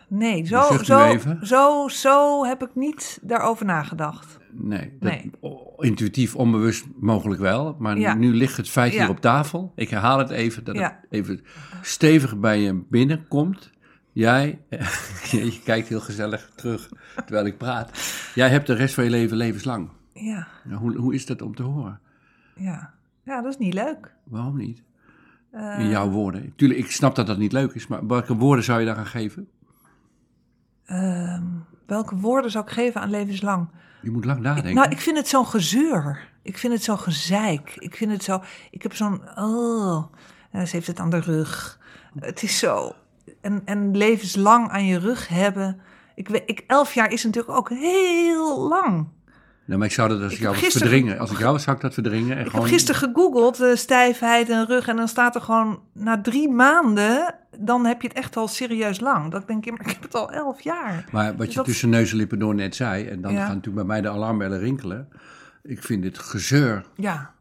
Nee, 0.08 0.46
zo, 0.46 0.62
zo, 0.84 1.18
zo, 1.42 1.88
zo 1.88 2.46
heb 2.46 2.62
ik 2.64 2.70
niet 2.76 3.20
daarover 3.22 3.66
nagedacht. 3.66 4.38
Nee, 4.52 4.98
dat, 5.00 5.12
Nee. 5.12 5.32
intuïtief, 5.78 6.36
onbewust 6.36 6.86
mogelijk 7.00 7.42
wel. 7.42 7.76
Maar 7.80 7.98
Ja. 8.00 8.14
nu 8.14 8.34
ligt 8.34 8.58
het 8.58 8.70
feit 8.70 8.92
hier 8.92 9.02
Ja. 9.02 9.10
op 9.10 9.20
tafel. 9.22 9.72
Ik 9.76 9.90
herhaal 9.90 10.18
het 10.20 10.30
even, 10.30 10.64
dat 10.64 10.76
Ja. 10.76 11.00
het 11.02 11.12
even 11.12 11.42
stevig 11.82 12.38
bij 12.38 12.60
je 12.60 12.84
binnenkomt. 12.90 13.70
Jij, 14.14 14.60
je 15.32 15.60
kijkt 15.64 15.88
heel 15.88 16.00
gezellig 16.00 16.52
terug 16.56 16.90
terwijl 17.16 17.46
ik 17.46 17.58
praat. 17.58 17.92
Jij 18.36 18.50
hebt 18.50 18.68
de 18.68 18.74
rest 18.74 18.94
van 18.94 19.04
je 19.04 19.10
leven 19.10 19.38
levenslang. 19.38 19.90
Ja, 20.24 20.48
Nou, 20.64 20.80
hoe, 20.80 20.96
hoe 20.98 21.14
is 21.14 21.26
dat 21.26 21.42
om 21.42 21.56
te 21.56 21.64
horen? 21.64 22.00
ja. 22.56 22.94
Ja, 23.24 23.42
dat 23.42 23.52
is 23.52 23.58
niet 23.58 23.74
leuk. 23.74 24.14
Waarom 24.24 24.58
niet? 24.58 24.84
Eh, 25.52 25.80
In 25.80 25.90
jouw 25.90 26.10
woorden. 26.10 26.54
Tuurlijk, 26.56 26.80
ik 26.80 26.92
snap 26.92 27.16
dat 27.16 27.28
dat 27.28 27.38
niet 27.38 27.52
leuk 27.52 27.72
is, 27.74 27.88
maar 27.88 28.08
welke 28.08 28.36
woorden 28.36 28.64
zou 28.64 28.80
je 28.80 28.86
daar 28.86 28.96
gaan 28.96 29.06
geven? 29.06 29.50
ehm, 30.86 31.44
welke 31.86 32.16
woorden 32.16 32.52
zou 32.52 32.66
ik 32.66 32.72
geven 32.72 33.02
aan 33.02 33.10
levenslang? 33.10 33.68
Je 34.02 34.12
moet 34.12 34.26
lang 34.26 34.40
nadenken. 34.40 34.74
Nou, 34.76 34.90
ik 34.90 35.00
vind 35.00 35.18
het 35.18 35.28
zo'n 35.28 35.46
gezeur. 35.48 36.30
Ik 36.42 36.58
vind 36.58 36.74
het 36.74 36.84
zo 36.84 36.98
gezeik. 36.98 37.76
Ik 37.76 37.96
vind 37.96 38.12
het 38.12 38.24
zo... 38.24 38.42
Ik 38.72 38.84
heb 38.84 38.94
zo'n... 38.96 39.22
Oh, 39.38 40.06
en 40.52 40.68
ze 40.68 40.76
heeft 40.76 40.88
het 40.88 41.00
aan 41.00 41.10
de 41.10 41.20
rug. 41.20 41.80
Het 42.20 42.44
is 42.44 42.60
zo... 42.60 42.92
En, 43.42 43.62
en 43.66 43.98
levenslang 43.98 44.70
aan 44.70 44.86
je 44.86 45.00
rug 45.00 45.28
hebben... 45.28 45.82
Ik, 46.16 46.28
weet- 46.28 46.50
ik, 46.50 46.64
elf 46.68 46.94
jaar 46.94 47.12
is 47.12 47.24
natuurlijk 47.24 47.58
ook 47.58 47.70
heel 47.70 48.68
lang. 48.68 49.08
Nou, 49.72 49.84
maar 49.84 49.92
ik 49.92 49.98
zou 49.98 50.10
dat 50.10 50.22
als 50.22 50.32
Ik 50.32 50.38
ik 50.38 50.44
jou 50.44 50.56
was 50.62 50.74
verdringen. 50.74 51.20
Als 51.20 51.32
ik 51.32 51.38
jou 51.38 51.52
was, 51.52 51.64
zou 51.64 51.76
ik 51.76 51.82
dat 51.82 51.94
verdringen. 51.94 52.38
En 52.38 52.44
Ik 52.44 52.50
gewoon... 52.50 52.66
heb 52.66 52.74
gisteren 52.74 53.02
gegoogeld, 53.02 53.60
eh, 53.60 53.76
stijfheid 53.76 54.50
en 54.50 54.66
rug. 54.66 54.88
En 54.88 54.96
dan 54.96 55.08
staat 55.08 55.36
er 55.36 55.42
gewoon, 55.42 55.80
na 55.94 56.22
drie 56.22 56.50
maanden, 56.50 57.36
dan 57.60 57.86
heb 57.86 58.02
je 58.02 58.08
het 58.08 58.18
echt 58.18 58.38
al 58.38 58.48
serieus 58.48 59.00
lang. 59.00 59.32
Dat 59.32 59.42
ik 59.42 59.48
denk, 59.48 59.66
ja, 59.66 59.72
maar 59.72 59.82
ik 59.82 59.92
heb 59.92 60.02
het 60.02 60.16
al 60.16 60.32
elf 60.32 60.62
jaar. 60.62 61.06
Maar 61.12 61.28
wat 61.28 61.38
Dus 61.38 61.48
je 61.50 61.56
dat- 61.56 61.66
tussen 61.66 61.90
neus 61.90 62.12
en 62.12 62.18
lippen 62.18 62.40
door 62.40 62.56
net 62.56 62.76
zei, 62.76 63.06
en 63.08 63.22
dan 63.22 63.32
Ja. 63.34 63.38
gaan 63.46 63.56
natuurlijk 63.56 63.76
bij 63.76 63.86
mij 63.86 64.02
de 64.02 64.10
alarmbellen 64.10 64.60
rinkelen. 64.60 65.08
Ik 65.64 65.84
vind 65.84 66.02
dit 66.04 66.18
gezeur. 66.20 66.86
Ja, 66.96 67.34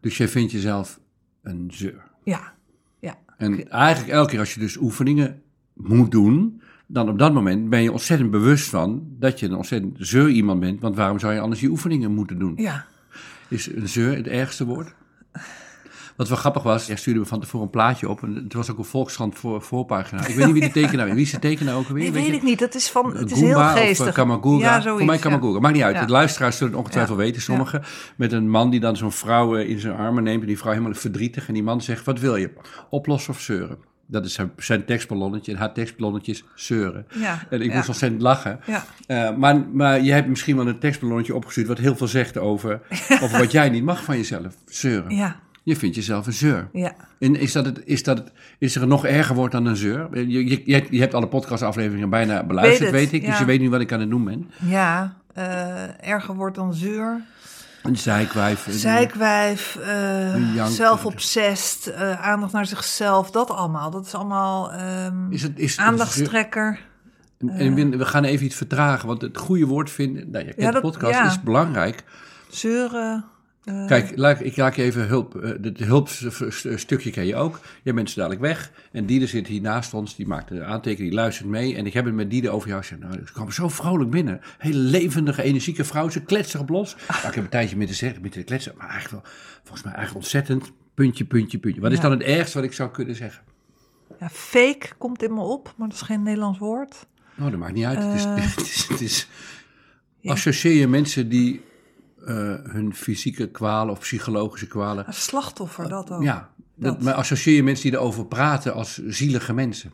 Dus 0.00 0.16
jij 0.16 0.28
vindt 0.28 0.52
jezelf 0.52 1.00
een 1.42 1.70
zeur. 1.74 2.02
ja, 2.22 2.52
ja. 2.98 3.14
En 3.36 3.70
eigenlijk 3.70 4.12
elke 4.12 4.30
keer 4.30 4.38
als 4.40 4.54
je 4.54 4.60
dus 4.60 4.76
oefeningen 4.76 5.42
moet 5.72 6.10
doen, 6.10 6.62
dan 6.86 7.08
op 7.08 7.18
dat 7.18 7.32
moment 7.32 7.70
ben 7.70 7.82
je 7.82 7.92
ontzettend 7.92 8.30
bewust 8.30 8.68
van 8.68 9.02
dat 9.18 9.40
je 9.40 9.46
een 9.46 9.54
ontzettend 9.54 9.96
zeur 9.98 10.28
iemand 10.28 10.60
bent. 10.60 10.80
Want 10.80 10.96
waarom 10.96 11.18
zou 11.18 11.34
je 11.34 11.40
anders 11.40 11.60
die 11.60 11.70
oefeningen 11.70 12.14
moeten 12.14 12.38
doen? 12.38 12.52
Ja, 12.56 12.86
Is 13.48 13.74
een 13.74 13.88
zeur 13.88 14.16
het 14.16 14.26
ergste 14.26 14.64
woord? 14.64 14.94
Wat 16.16 16.28
wel 16.28 16.36
grappig 16.36 16.62
was, 16.62 16.86
jij 16.86 16.96
stuurde 16.96 17.20
me 17.20 17.26
van 17.26 17.40
tevoren 17.40 17.66
een 17.66 17.72
plaatje 17.72 18.08
op. 18.08 18.22
En 18.22 18.34
het 18.34 18.52
was 18.52 18.70
ook 18.70 18.78
een 18.78 18.84
Volkskrant 18.84 19.38
voor, 19.38 19.62
voorpagina. 19.62 20.26
Ik 20.26 20.34
weet 20.34 20.46
niet 20.46 20.54
wie 20.54 20.62
de 20.62 20.80
tekenaar 20.80 21.08
is. 21.08 21.14
Wie 21.14 21.22
is 21.22 21.30
de 21.30 21.38
tekenaar 21.38 21.74
ook 21.74 21.88
alweer? 21.88 22.02
nee, 22.02 22.12
Weet 22.12 22.32
ik 22.32 22.42
niet. 22.42 22.58
Dat 22.58 22.74
is 22.74 22.90
van, 22.90 23.16
het 23.16 23.30
is 23.30 23.38
Goomba 23.38 23.74
heel 23.74 23.82
geestig. 23.84 24.06
Of 24.08 24.14
Kamagura. 24.14 24.58
Ja, 24.64 24.80
zoiets, 24.80 24.96
Voor 24.96 25.06
mij 25.06 25.14
ja. 25.14 25.20
Kamagura. 25.22 25.60
Maakt 25.60 25.74
niet 25.74 25.82
uit. 25.82 25.94
Ja. 25.94 26.04
De 26.04 26.12
luisteraars 26.12 26.56
zullen 26.56 26.72
het 26.72 26.82
ongetwijfeld 26.82 27.18
weten, 27.18 27.42
sommigen. 27.42 27.82
Met 28.16 28.32
een 28.32 28.50
man 28.50 28.70
die 28.70 28.80
dan 28.80 28.96
zo'n 28.96 29.12
vrouw 29.12 29.56
eh, 29.56 29.68
in 29.68 29.78
zijn 29.78 29.96
armen 29.96 30.22
neemt. 30.22 30.40
En 30.40 30.46
die 30.46 30.58
vrouw 30.58 30.72
helemaal 30.72 30.94
verdrietig. 30.94 31.48
En 31.48 31.54
die 31.54 31.62
man 31.62 31.80
zegt, 31.80 32.04
wat 32.04 32.20
wil 32.20 32.36
je? 32.36 32.50
Oplossen 32.90 33.32
of 33.32 33.40
zeuren? 33.40 33.78
Dat 34.06 34.24
is 34.24 34.34
zijn, 34.34 34.50
zijn 34.56 34.84
tekstballonnetje. 34.84 35.52
En 35.52 35.58
haar 35.58 35.72
tekstballonnetje 35.72 36.32
is 36.32 36.44
zeuren. 36.54 37.06
Ja, 37.14 37.38
En 37.50 37.60
ik 37.60 37.70
ja. 37.70 37.76
moest 37.76 37.88
ontzettend 37.88 38.22
lachen. 38.22 38.60
Ja. 38.66 38.84
Eh, 39.06 39.36
maar, 39.36 39.60
maar 39.72 40.00
je 40.02 40.12
hebt 40.12 40.28
misschien 40.28 40.56
wel 40.56 40.66
een 40.68 40.78
tekstballonnetje 40.78 41.34
opgestuurd... 41.34 41.66
wat 41.68 41.78
heel 41.78 41.96
veel 41.96 42.08
zegt 42.08 42.38
over, 42.38 42.80
over 43.22 43.38
wat 43.38 43.52
jij 43.52 43.68
niet 43.68 43.84
mag 43.84 44.04
van 44.04 44.16
jezelf. 44.16 44.54
Zeuren. 44.66 45.14
Ja, 45.16 45.36
Je 45.62 45.76
vindt 45.76 45.96
jezelf 45.96 46.26
een 46.26 46.32
zeur. 46.32 46.68
ja. 46.72 46.94
En 47.18 47.36
is, 47.36 47.52
dat 47.52 47.64
het, 47.66 47.80
is, 47.84 48.02
dat 48.02 48.18
het, 48.18 48.32
is 48.58 48.76
er 48.76 48.82
een 48.82 48.88
nog 48.88 49.06
erger 49.06 49.34
woord 49.34 49.52
dan 49.52 49.66
een 49.66 49.76
zeur? 49.76 50.08
Je, 50.28 50.46
je, 50.66 50.84
je 50.90 51.00
hebt- 51.00 51.14
alle 51.14 51.28
podcastafleveringen 51.28 52.10
bijna 52.10 52.44
beluisterd, 52.44 52.90
Weet 52.90 53.12
ik. 53.12 53.26
Dus 53.26 53.38
je 53.38 53.44
weet 53.44 53.60
nu 53.60 53.70
wat 53.70 53.80
ik 53.80 53.92
aan 53.92 54.00
het 54.00 54.10
doen 54.10 54.24
ben. 54.24 54.50
Ja, 54.66 55.16
eh, 55.34 56.08
erger 56.08 56.34
wordt 56.34 56.56
dan 56.56 56.74
zeur. 56.74 57.20
Een 57.86 57.96
zijkwijf. 57.96 58.66
een- 58.66 58.72
Zijkwijf, 58.72 59.76
eh 59.76 60.34
Een 60.34 60.52
janker. 60.52 60.74
zelfobsessed, 60.74 61.94
eh, 61.94 62.20
aandacht 62.26 62.52
naar 62.52 62.66
zichzelf. 62.66 63.30
Dat 63.30 63.50
allemaal. 63.50 63.90
Dat 63.90 64.06
is 64.06 64.14
allemaal 64.14 64.72
ehm, 64.72 65.32
Is 65.32 65.42
het, 65.42 65.58
is, 65.58 65.78
aandachtstrekker. 65.78 66.78
En, 67.38 67.48
en 67.50 67.98
we- 67.98 68.04
gaan 68.06 68.24
even 68.24 68.46
iets 68.46 68.54
vertragen, 68.56 69.06
want 69.08 69.20
het 69.22 69.36
goede 69.38 69.66
woord 69.66 69.90
vinden... 69.90 70.30
Nou, 70.30 70.44
je 70.44 70.50
kent 70.54 70.62
Ja, 70.62 70.70
de 70.70 70.80
podcast, 70.80 71.12
ja. 71.14 71.26
is 71.26 71.42
belangrijk. 71.42 72.04
Zeuren. 72.50 73.24
Eh, 73.66 73.86
Kijk, 73.86 74.10
ik 74.40 74.56
raak 74.56 74.74
je 74.74 74.82
even 74.82 75.06
hulp. 75.06 75.34
eh, 75.36 75.50
Het 75.62 75.78
hulpstukje 75.78 77.10
ken 77.10 77.26
je 77.26 77.36
ook. 77.36 77.60
Jij 77.82 77.94
bent 77.94 78.10
zo 78.10 78.14
dadelijk 78.16 78.40
weg. 78.42 78.70
En 78.92 79.06
Diede 79.06 79.26
zit 79.26 79.46
hier 79.46 79.60
naast 79.60 79.94
ons. 79.94 80.16
Die 80.16 80.26
maakt 80.26 80.48
de 80.48 80.64
aantekening, 80.64 81.10
die 81.10 81.18
luistert 81.20 81.48
mee. 81.48 81.76
En 81.76 81.86
ik 81.86 81.92
heb 81.92 82.04
het 82.04 82.14
met 82.14 82.30
Diede 82.30 82.50
over 82.50 82.68
jou 82.68 82.80
gezegd. 82.80 83.00
Nou, 83.00 83.12
ze 83.26 83.32
kwam 83.32 83.50
zo 83.50 83.68
vrolijk 83.68 84.10
binnen. 84.10 84.40
Hele 84.58 84.78
levendige, 84.78 85.42
energieke 85.42 85.84
vrouw. 85.84 86.08
Ze 86.08 86.20
kletst 86.22 86.54
erop 86.54 86.68
los. 86.68 86.96
Nou, 87.08 87.28
ik 87.28 87.34
heb 87.34 87.44
een 87.44 87.50
tijdje 87.50 87.76
met 87.76 87.88
te 87.88 87.94
zeggen, 87.94 88.22
met 88.22 88.32
te 88.32 88.42
kletsen. 88.42 88.74
Maar 88.78 88.88
eigenlijk 88.88 89.22
wel, 89.24 89.32
volgens 89.62 89.82
mij 89.82 89.92
eigenlijk 89.94 90.24
ontzettend. 90.24 90.72
Puntje, 90.94 91.24
puntje, 91.24 91.58
puntje. 91.58 91.80
Wat 91.80 91.92
is 91.92 92.00
dan 92.00 92.10
het 92.10 92.22
ergste 92.22 92.56
wat 92.58 92.66
ik 92.66 92.72
zou 92.72 92.90
kunnen 92.90 93.14
zeggen? 93.16 93.42
Ja, 94.20 94.28
fake 94.28 94.88
komt 94.98 95.22
in 95.22 95.34
me 95.34 95.40
op, 95.40 95.74
maar 95.76 95.88
dat 95.88 95.96
is 95.96 96.02
geen 96.02 96.22
Nederlands 96.22 96.58
woord. 96.58 97.06
Nou, 97.34 97.50
dat 97.50 97.60
maakt 97.60 97.72
niet 97.74 97.84
uit. 97.84 97.98
Het 97.98 98.14
is, 98.14 98.24
Eh. 98.24 98.34
het 98.56 98.60
is, 98.66 98.86
het 98.88 99.00
is 99.00 99.28
Ja. 100.20 100.32
associeer 100.32 100.74
je 100.74 100.86
mensen 100.88 101.28
die 101.28 101.60
eh, 102.26 102.72
hun 102.72 102.94
fysieke 102.94 103.50
kwalen 103.50 103.92
of 103.92 103.98
psychologische 104.00 104.66
kwalen. 104.66 105.06
Een 105.06 105.14
slachtoffer, 105.14 105.88
dat 105.88 106.10
ook. 106.10 106.22
Ja, 106.22 106.48
dat, 106.74 106.94
dat. 106.94 107.02
maar 107.02 107.14
associeer 107.14 107.56
je 107.56 107.62
mensen 107.62 107.90
die 107.90 107.98
erover 107.98 108.26
praten 108.26 108.74
als 108.74 108.94
zielige 109.06 109.52
mensen. 109.52 109.92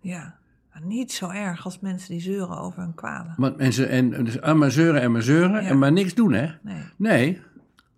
Ja. 0.00 0.40
Maar 0.72 0.82
Niet 0.84 1.12
zo 1.12 1.28
erg 1.28 1.64
als 1.64 1.80
mensen 1.80 2.10
die 2.10 2.20
zeuren 2.20 2.58
over 2.58 2.82
hun 2.82 2.94
kwalen. 2.94 3.34
Want 3.36 3.56
mensen, 3.56 3.88
en, 3.88 4.24
dus 4.24 4.40
ah, 4.40 4.58
maar 4.58 4.70
zeuren 4.70 5.00
en 5.00 5.12
maar 5.12 5.22
zeuren 5.22 5.62
Ja. 5.62 5.68
en 5.68 5.78
maar 5.78 5.92
niks 5.92 6.14
doen, 6.14 6.32
hè? 6.32 6.50
Nee. 6.62 6.82
Nee. 6.96 7.40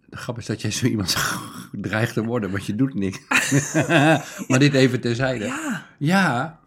De 0.06 0.16
grap 0.16 0.38
is 0.38 0.46
dat 0.46 0.60
jij 0.60 0.70
zo 0.70 0.86
iemand 0.86 1.16
dreigt 1.72 2.12
te 2.14 2.24
worden, 2.24 2.50
want 2.50 2.66
je 2.66 2.74
doet 2.74 2.94
niks. 2.94 3.20
maar 4.48 4.58
dit 4.58 4.74
even 4.74 5.00
terzijde. 5.00 5.44
Ja, 5.44 5.86
Ja, 5.98 6.58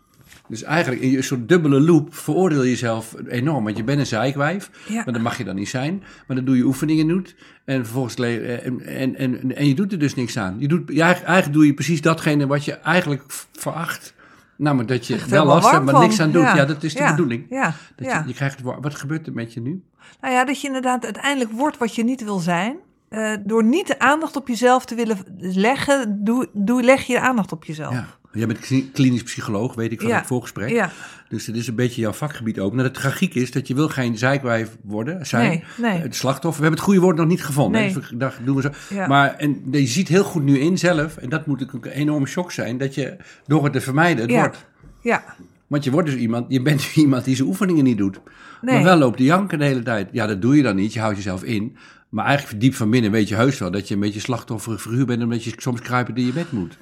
dus 0.48 0.64
eigenlijk 0.64 1.02
in 1.02 1.16
een 1.16 1.24
soort 1.24 1.50
dubbele 1.50 1.80
loop 1.82 2.16
veroordeel 2.16 2.64
je 2.64 2.70
jezelf 2.70 3.16
enorm. 3.28 3.64
Want 3.64 3.78
je 3.78 3.84
bent 3.84 4.00
een 4.00 4.06
zeikwijf, 4.06 4.70
Ja. 4.88 4.96
maar 5.04 5.14
dat 5.14 5.22
mag 5.22 5.38
je 5.38 5.44
dan 5.44 5.56
niet 5.56 5.70
zijn. 5.70 6.04
Maar 6.28 6.36
dan 6.36 6.46
doe 6.46 6.58
je 6.58 6.64
oefeningen 6.64 7.08
doet 7.08 7.36
en 7.66 7.84
vervolgens 7.84 8.16
eh, 8.16 8.66
en, 8.66 8.86
en, 8.86 9.16
en, 9.16 9.56
en 9.56 9.68
je 9.68 9.76
doet 9.76 9.92
er 9.92 10.00
dus 10.00 10.16
niks 10.16 10.38
aan. 10.38 10.56
Je 10.60 10.68
doet, 10.68 11.00
eigenlijk, 11.00 11.54
doe 11.54 11.66
je 11.66 11.74
precies 11.74 12.02
datgene 12.02 12.48
wat 12.48 12.66
je 12.66 12.74
eigenlijk 12.74 13.24
veracht. 13.52 14.14
Namelijk 14.58 14.90
dat 14.90 15.08
je 15.08 15.14
Echt 15.14 15.30
wel 15.30 15.46
last 15.46 15.72
hebt, 15.72 15.84
maar 15.86 16.00
niks 16.00 16.20
aan 16.20 16.32
doet. 16.32 16.42
Ja, 16.42 16.56
Ja. 16.56 16.66
dat 16.66 16.84
is 16.84 16.94
de 16.94 17.00
Ja. 17.00 17.10
bedoeling. 17.12 17.46
Ja, 17.50 17.74
Dat 17.96 18.12
je, 18.12 18.24
je 18.28 18.34
krijgt 18.34 18.62
wat 18.62 18.96
gebeurt 18.96 19.28
er 19.28 19.34
met 19.34 19.54
je 19.54 19.62
nu? 19.62 19.84
Nou 20.22 20.34
ja, 20.34 20.46
dat 20.46 20.62
je 20.62 20.68
inderdaad 20.68 21.04
uiteindelijk 21.04 21.52
wordt 21.52 21.78
wat 21.78 21.96
je 21.96 22.04
niet 22.04 22.24
wil 22.24 22.40
zijn. 22.40 22.76
Eh, 23.10 23.34
door 23.46 23.64
niet 23.64 23.88
de 23.88 24.00
aandacht 24.00 24.36
op 24.36 24.48
jezelf 24.48 24.86
te 24.86 24.96
willen 24.96 25.18
leggen, 25.38 26.24
doe, 26.24 26.50
doe, 26.54 26.84
leg 26.84 27.04
je 27.04 27.14
de 27.14 27.20
aandacht 27.20 27.52
op 27.52 27.64
jezelf. 27.64 28.18
Jij 28.38 28.48
bent 28.48 28.60
kli- 28.60 28.90
klinisch 28.94 29.24
psycholoog, 29.24 29.76
weet 29.76 29.92
ik 29.92 30.00
van 30.02 30.10
Ja. 30.10 30.18
het 30.18 30.26
voorgesprek. 30.28 30.70
Ja. 30.70 30.92
Dus 31.30 31.46
het 31.46 31.56
is 31.56 31.68
een 31.68 31.76
beetje 31.76 32.02
jouw 32.02 32.12
vakgebied 32.14 32.60
ook. 32.60 32.74
Nou, 32.74 32.88
de 32.88 32.94
tragiek 32.94 33.36
is 33.36 33.52
dat 33.52 33.68
je 33.68 33.74
wil 33.76 33.90
geen 33.90 34.18
zeikwijf 34.18 34.78
worden, 34.84 35.26
zijn. 35.26 35.50
Nee, 35.50 35.64
nee. 35.92 36.02
Het 36.02 36.16
slachtoffer. 36.16 36.62
We 36.62 36.68
hebben 36.68 36.80
het 36.80 36.90
goede 36.90 37.00
woord 37.06 37.18
nog 37.18 37.28
niet 37.28 37.44
gevonden. 37.44 37.82
Nee. 37.82 37.94
Dus 37.94 38.12
dat 38.14 38.34
doen 38.44 38.56
we 38.56 38.62
zo. 38.62 38.70
Ja. 38.96 39.08
Maar 39.08 39.36
en, 39.36 39.62
je 39.72 39.88
ziet 39.88 40.08
heel 40.08 40.24
goed 40.24 40.44
nu 40.44 40.60
in 40.60 40.78
zelf, 40.78 41.18
en 41.18 41.30
dat 41.30 41.46
moet 41.46 41.64
ook 41.76 41.86
een 41.86 41.92
enorme 41.92 42.26
shock 42.28 42.52
zijn, 42.52 42.78
dat 42.78 42.96
je 42.96 43.18
door 43.48 43.64
het 43.64 43.74
te 43.74 43.82
vermijden 43.82 44.22
het 44.24 44.32
wordt. 44.36 44.66
Ja, 45.02 45.24
Want 45.68 45.84
je 45.84 45.92
wordt 45.92 46.08
dus 46.10 46.18
iemand, 46.20 46.46
je 46.50 46.62
bent 46.62 46.92
iemand 46.96 47.26
die 47.26 47.36
zijn 47.36 47.48
oefeningen 47.48 47.84
niet 47.84 47.98
doet. 47.98 48.20
Nee. 48.62 48.76
Maar 48.76 48.84
wel 48.84 48.98
loopt 48.98 49.18
de 49.18 49.24
janken 49.24 49.60
de 49.60 49.66
hele 49.66 49.84
tijd. 49.84 50.10
Ja, 50.12 50.28
dat 50.28 50.42
doe 50.42 50.56
je 50.56 50.64
dan 50.64 50.76
niet. 50.76 50.94
Je 50.94 51.00
houdt 51.00 51.16
jezelf 51.16 51.44
in. 51.44 51.78
Maar 52.10 52.26
eigenlijk 52.26 52.62
diep 52.62 52.76
van 52.76 52.90
binnen 52.90 53.12
weet 53.12 53.28
je 53.28 53.36
heus 53.36 53.58
wel 53.60 53.72
dat 53.72 53.88
je 53.88 53.94
een 53.94 54.00
beetje 54.00 54.20
slachtofferig 54.20 54.82
figuur 54.82 55.06
bent, 55.06 55.24
omdat 55.24 55.44
je 55.44 55.54
soms 55.58 55.82
kruipend 55.82 56.18
in 56.18 56.26
je 56.26 56.32
bed 56.34 56.52
moet. 56.52 56.78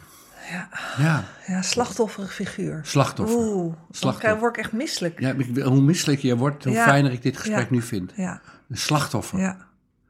Ja. 0.51 0.69
Ja, 0.97 1.23
ja 1.47 1.61
slachtofferig 1.61 2.33
figuur. 2.33 2.79
slachtoffer. 2.83 3.37
Oeh, 3.37 3.63
dan 3.73 3.77
Slachtoffer. 3.91 4.39
word 4.39 4.57
ik 4.57 4.63
echt 4.63 4.71
misselijk. 4.71 5.19
Ja, 5.19 5.35
hoe 5.63 5.81
misselijk 5.81 6.19
je 6.21 6.37
wordt, 6.37 6.63
hoe 6.63 6.73
Ja. 6.73 6.83
fijner 6.83 7.11
ik 7.11 7.21
dit 7.21 7.37
gesprek 7.37 7.57
Ja. 7.69 7.75
nu 7.75 7.81
vind. 7.81 8.13
Ja, 8.15 8.41
Een 8.69 8.77
slachtoffer, 8.77 9.39
ja. 9.39 9.57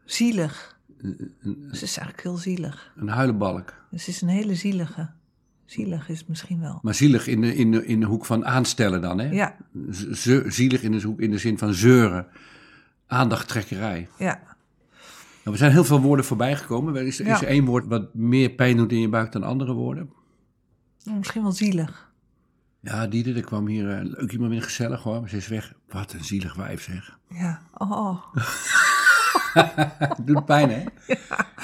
Zielig. 0.06 0.77
Ze 1.01 1.13
is 1.72 1.82
eigenlijk 1.98 2.22
heel 2.22 2.38
zielig. 2.38 2.92
een 2.96 3.08
huilenbalk. 3.08 3.74
Ze 3.96 4.10
is 4.10 4.22
een 4.22 4.27
hele 4.27 4.56
zielige. 4.56 5.10
Zielig 5.65 6.10
is 6.10 6.20
het 6.20 6.27
misschien 6.27 6.60
wel. 6.62 6.80
Maar 6.82 6.94
zielig 6.96 7.27
in 7.27 7.42
de, 7.42 7.56
in 7.56 7.72
de, 7.72 7.86
in 7.86 8.00
de 8.00 8.06
hoek 8.06 8.25
van 8.25 8.46
aanstellen 8.46 9.01
dan, 9.01 9.20
hè? 9.20 9.30
Ja, 9.32 9.56
Z- 10.12 10.42
zielig 10.46 10.82
in 10.82 10.92
de, 10.92 11.01
hoek, 11.01 11.20
in 11.20 11.32
de 11.32 11.38
zin 11.38 11.58
van 11.58 11.74
zeuren. 11.74 12.27
Aandachttrekkerij. 13.08 14.08
ja. 14.18 14.39
Nou, 15.44 15.58
er 15.58 15.63
zijn 15.63 15.72
heel 15.72 15.84
veel 15.84 16.01
woorden 16.01 16.25
voorbij 16.25 16.56
gekomen. 16.56 16.96
Er 16.96 17.08
is, 17.08 17.20
is 17.20 17.42
er 17.42 17.48
één 17.48 17.65
woord 17.65 17.86
wat 17.88 18.13
meer 18.13 18.50
pijn 18.50 18.77
doet 18.77 18.92
in 18.92 19.00
je 19.00 19.10
buik 19.10 19.32
dan 19.32 19.44
andere 19.44 19.74
woorden? 19.74 20.10
Misschien 21.05 21.41
wel 21.41 21.51
zielig. 21.51 22.13
Ja, 22.81 23.07
Diede, 23.07 23.33
er 23.33 23.41
kwam 23.43 23.67
hier 23.67 23.89
eh, 23.89 24.03
leuk 24.03 24.31
iemand 24.31 24.51
weer 24.51 24.62
gezellig 24.62 25.03
hoor. 25.03 25.19
Maar 25.19 25.29
ze 25.29 25.38
is 25.38 25.47
weg. 25.47 25.74
Wat 25.89 26.13
een 26.13 26.24
zielig 26.24 26.55
wijf 26.55 26.83
zeg. 26.83 27.17
Ja, 27.29 27.62
oh, 27.74 27.91
oh. 27.91 28.35
Doet 30.25 30.45
pijn, 30.45 30.69
hè? 30.69 30.83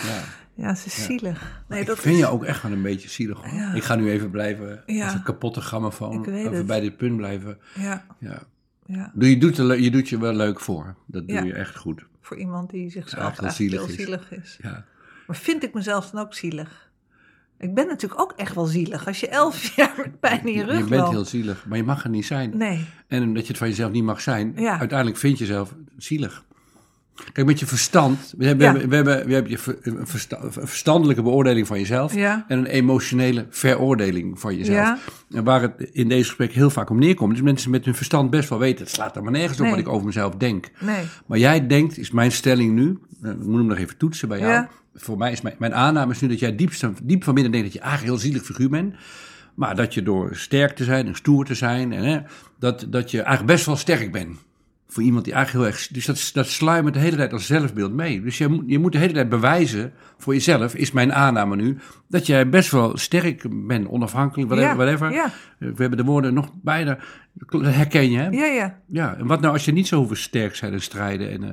Ja. 0.07 0.24
ja, 0.53 0.75
ze 0.75 0.86
is 0.86 1.03
zielig. 1.03 1.63
Nee, 1.67 1.86
dat 1.86 1.95
ik 1.95 2.01
vind 2.01 2.15
is... 2.15 2.21
je 2.21 2.27
ook 2.27 2.43
echt 2.43 2.62
wel 2.62 2.71
een 2.71 2.81
beetje 2.81 3.10
zielig 3.10 3.38
hoor. 3.38 3.53
Ja. 3.53 3.74
Ik 3.74 3.83
ga 3.83 3.95
nu 3.95 4.12
even 4.12 4.29
blijven 4.29 4.83
als 4.86 5.13
een 5.13 5.24
kapotte 5.24 5.62
grammofoon. 5.62 6.25
Even 6.25 6.53
het. 6.53 6.65
bij 6.65 6.79
dit 6.79 6.98
punt 6.98 7.17
blijven. 7.17 7.57
Ja, 7.75 8.05
Ja. 8.19 9.12
Je, 9.19 9.38
doet 9.38 9.57
er, 9.57 9.79
je 9.79 9.91
doet 9.91 10.10
je 10.10 10.19
wel 10.19 10.33
leuk 10.33 10.60
voor. 10.60 10.95
Dat 11.05 11.27
doe 11.27 11.43
je 11.45 11.53
echt 11.53 11.75
goed. 11.77 12.05
Voor 12.21 12.38
iemand 12.38 12.69
die 12.69 12.89
zichzelf 12.89 13.36
Ja, 13.36 13.41
heel 13.41 13.51
zielig 13.51 13.79
heel 13.79 13.89
is. 13.89 13.95
zielig 13.95 14.31
is. 14.31 14.57
Ja. 14.62 14.86
Maar 15.27 15.36
vind 15.36 15.63
ik 15.63 15.74
mezelf 15.74 16.10
dan 16.10 16.21
ook 16.21 16.33
zielig? 16.33 16.90
Ik 17.62 17.74
ben 17.74 17.88
natuurlijk 17.88 18.22
ook 18.22 18.34
echt 18.36 18.56
wel 18.56 18.65
zielig. 18.65 19.08
Als 19.08 19.20
je 19.20 19.27
elf 19.27 19.63
jaar 19.75 19.94
met 19.98 20.20
pijn 20.20 20.46
in 20.48 20.53
je 20.53 20.63
rug 20.63 20.77
Je 20.77 20.84
bent 20.84 21.01
loopt. 21.01 21.12
heel 21.13 21.25
zielig, 21.25 21.65
maar 21.68 21.77
je 21.77 21.84
mag 21.84 22.03
er 22.03 22.10
niet 22.10 22.25
zijn. 22.25 22.58
Nee, 22.58 22.86
En 23.08 23.24
omdat 23.24 23.41
je 23.41 23.48
het 23.48 23.58
van 23.58 23.68
jezelf 23.68 23.91
niet 23.91 24.03
mag 24.03 24.22
zijn, 24.22 24.53
Ja. 24.56 24.80
uiteindelijk 24.80 25.20
vind 25.20 25.38
je 25.38 25.46
jezelf 25.46 25.75
zielig. 25.98 26.44
Kijk, 27.34 27.48
met 27.48 27.60
je 27.60 27.65
verstand, 27.65 28.34
we 28.38 28.46
hebben, 28.46 28.65
Ja. 28.65 28.88
we 28.88 28.96
hebben, 28.96 29.25
we 29.27 29.34
hebben, 29.34 29.51
je 29.51 29.58
ver- 29.58 29.77
een 29.82 30.08
versta- 30.08 30.41
een 30.41 30.51
verstandelijke 30.68 31.22
beoordeling 31.22 31.68
van 31.68 31.80
jezelf 31.80 32.15
Ja. 32.15 32.46
en 32.48 32.58
een 32.58 32.65
emotionele 32.65 33.46
veroordeling 33.50 34.39
van 34.39 34.56
jezelf. 34.58 34.77
Ja. 34.77 34.98
En 35.38 35.44
waar 35.44 35.62
het 35.62 35.89
in 35.91 36.08
deze 36.10 36.24
gesprek 36.27 36.51
heel 36.51 36.70
vaak 36.70 36.89
om 36.89 37.00
neerkomt, 37.00 37.34
is 37.34 37.41
mensen 37.41 37.72
met 37.72 37.86
hun 37.86 37.96
verstand 37.96 38.30
best 38.30 38.50
wel 38.50 38.60
weten, 38.60 38.84
het 38.86 38.94
slaat 38.94 39.15
er 39.15 39.24
maar 39.24 39.32
nergens 39.32 39.60
op 39.60 39.68
wat 39.70 39.77
ik 39.77 39.88
over 39.88 40.06
mezelf 40.06 40.36
denk. 40.36 40.70
nee. 40.80 41.03
Maar 41.25 41.38
jij 41.38 41.68
denkt, 41.68 41.98
is 41.98 42.12
mijn 42.12 42.32
stelling 42.32 42.74
nu, 42.74 42.98
eh, 43.24 43.32
ik 43.32 43.38
moet 43.46 43.58
hem 43.58 43.65
nog 43.65 43.77
even 43.77 43.98
toetsen 43.98 44.27
bij 44.27 44.39
jou. 44.39 44.65
Voor 44.96 45.18
mij 45.18 45.32
is 45.32 45.41
mijn, 45.41 45.56
mijn 45.60 45.74
aanname 45.75 46.12
is 46.12 46.22
nu 46.22 46.27
dat 46.27 46.39
jij 46.39 46.56
diepst, 46.56 46.86
diep 47.03 47.24
van 47.24 47.34
binnen 47.34 47.51
denkt 47.51 47.68
dat 47.68 47.75
je 47.75 47.82
eigenlijk 47.84 48.13
een 48.13 48.20
heel 48.20 48.30
zielig 48.32 48.46
figuur 48.48 48.70
bent. 48.70 48.96
Maar 49.56 49.75
dat 49.75 49.94
je 49.94 50.03
door 50.03 50.36
sterk 50.36 50.75
te 50.75 50.84
zijn 50.84 51.08
en 51.08 51.15
stoer 51.15 51.46
te 51.46 51.56
zijn, 51.56 51.94
en, 51.94 52.03
hè, 52.03 52.20
dat, 52.60 52.86
dat 52.89 53.12
je 53.12 53.18
eigenlijk 53.18 53.48
best 53.53 53.65
wel 53.65 53.75
sterk 53.75 54.12
bent. 54.12 54.38
Voor 54.91 55.03
iemand 55.03 55.25
die 55.25 55.33
eigenlijk 55.33 55.65
heel 55.65 55.74
erg. 55.77 55.88
Dus 55.88 56.05
dat, 56.05 56.29
dat 56.33 56.48
sluimert 56.48 56.93
de 56.93 57.00
hele 57.00 57.15
tijd 57.15 57.33
als 57.33 57.45
zelfbeeld 57.45 57.93
mee. 57.93 58.21
Dus 58.21 58.38
je 58.38 58.48
moet, 58.48 58.63
je 58.67 58.79
moet 58.79 58.91
de 58.91 58.98
hele 58.98 59.13
tijd 59.13 59.29
bewijzen 59.29 59.93
voor 60.17 60.33
jezelf, 60.33 60.75
is 60.75 60.91
mijn 60.91 61.13
aanname 61.13 61.55
nu, 61.55 61.77
dat 62.07 62.25
jij 62.25 62.50
best 62.50 62.71
wel 62.71 62.98
sterk 62.98 63.67
bent, 63.67 63.88
onafhankelijk, 63.88 64.50
whatever. 64.50 64.71
Ja, 64.71 64.83
whatever. 64.86 65.12
ja. 65.13 65.25
Eh, 65.25 65.31
We 65.60 65.81
hebben 65.81 65.98
de 65.98 66.03
woorden 66.03 66.33
nog 66.33 66.50
bijna. 66.62 66.98
Herken 67.62 68.12
je, 68.12 68.17
hè? 68.17 68.27
Ja, 68.29 68.45
ja, 68.45 68.79
Ja, 68.88 69.15
en 69.15 69.25
wat 69.27 69.41
nou 69.41 69.53
als 69.53 69.65
je 69.65 69.71
niet 69.71 69.88
zo 69.88 70.05
hoeft 70.05 70.21
sterk 70.21 70.55
zijn 70.55 70.74
en 70.74 70.81
strijden 70.81 71.29
en 71.31 71.43
eh, 71.43 71.50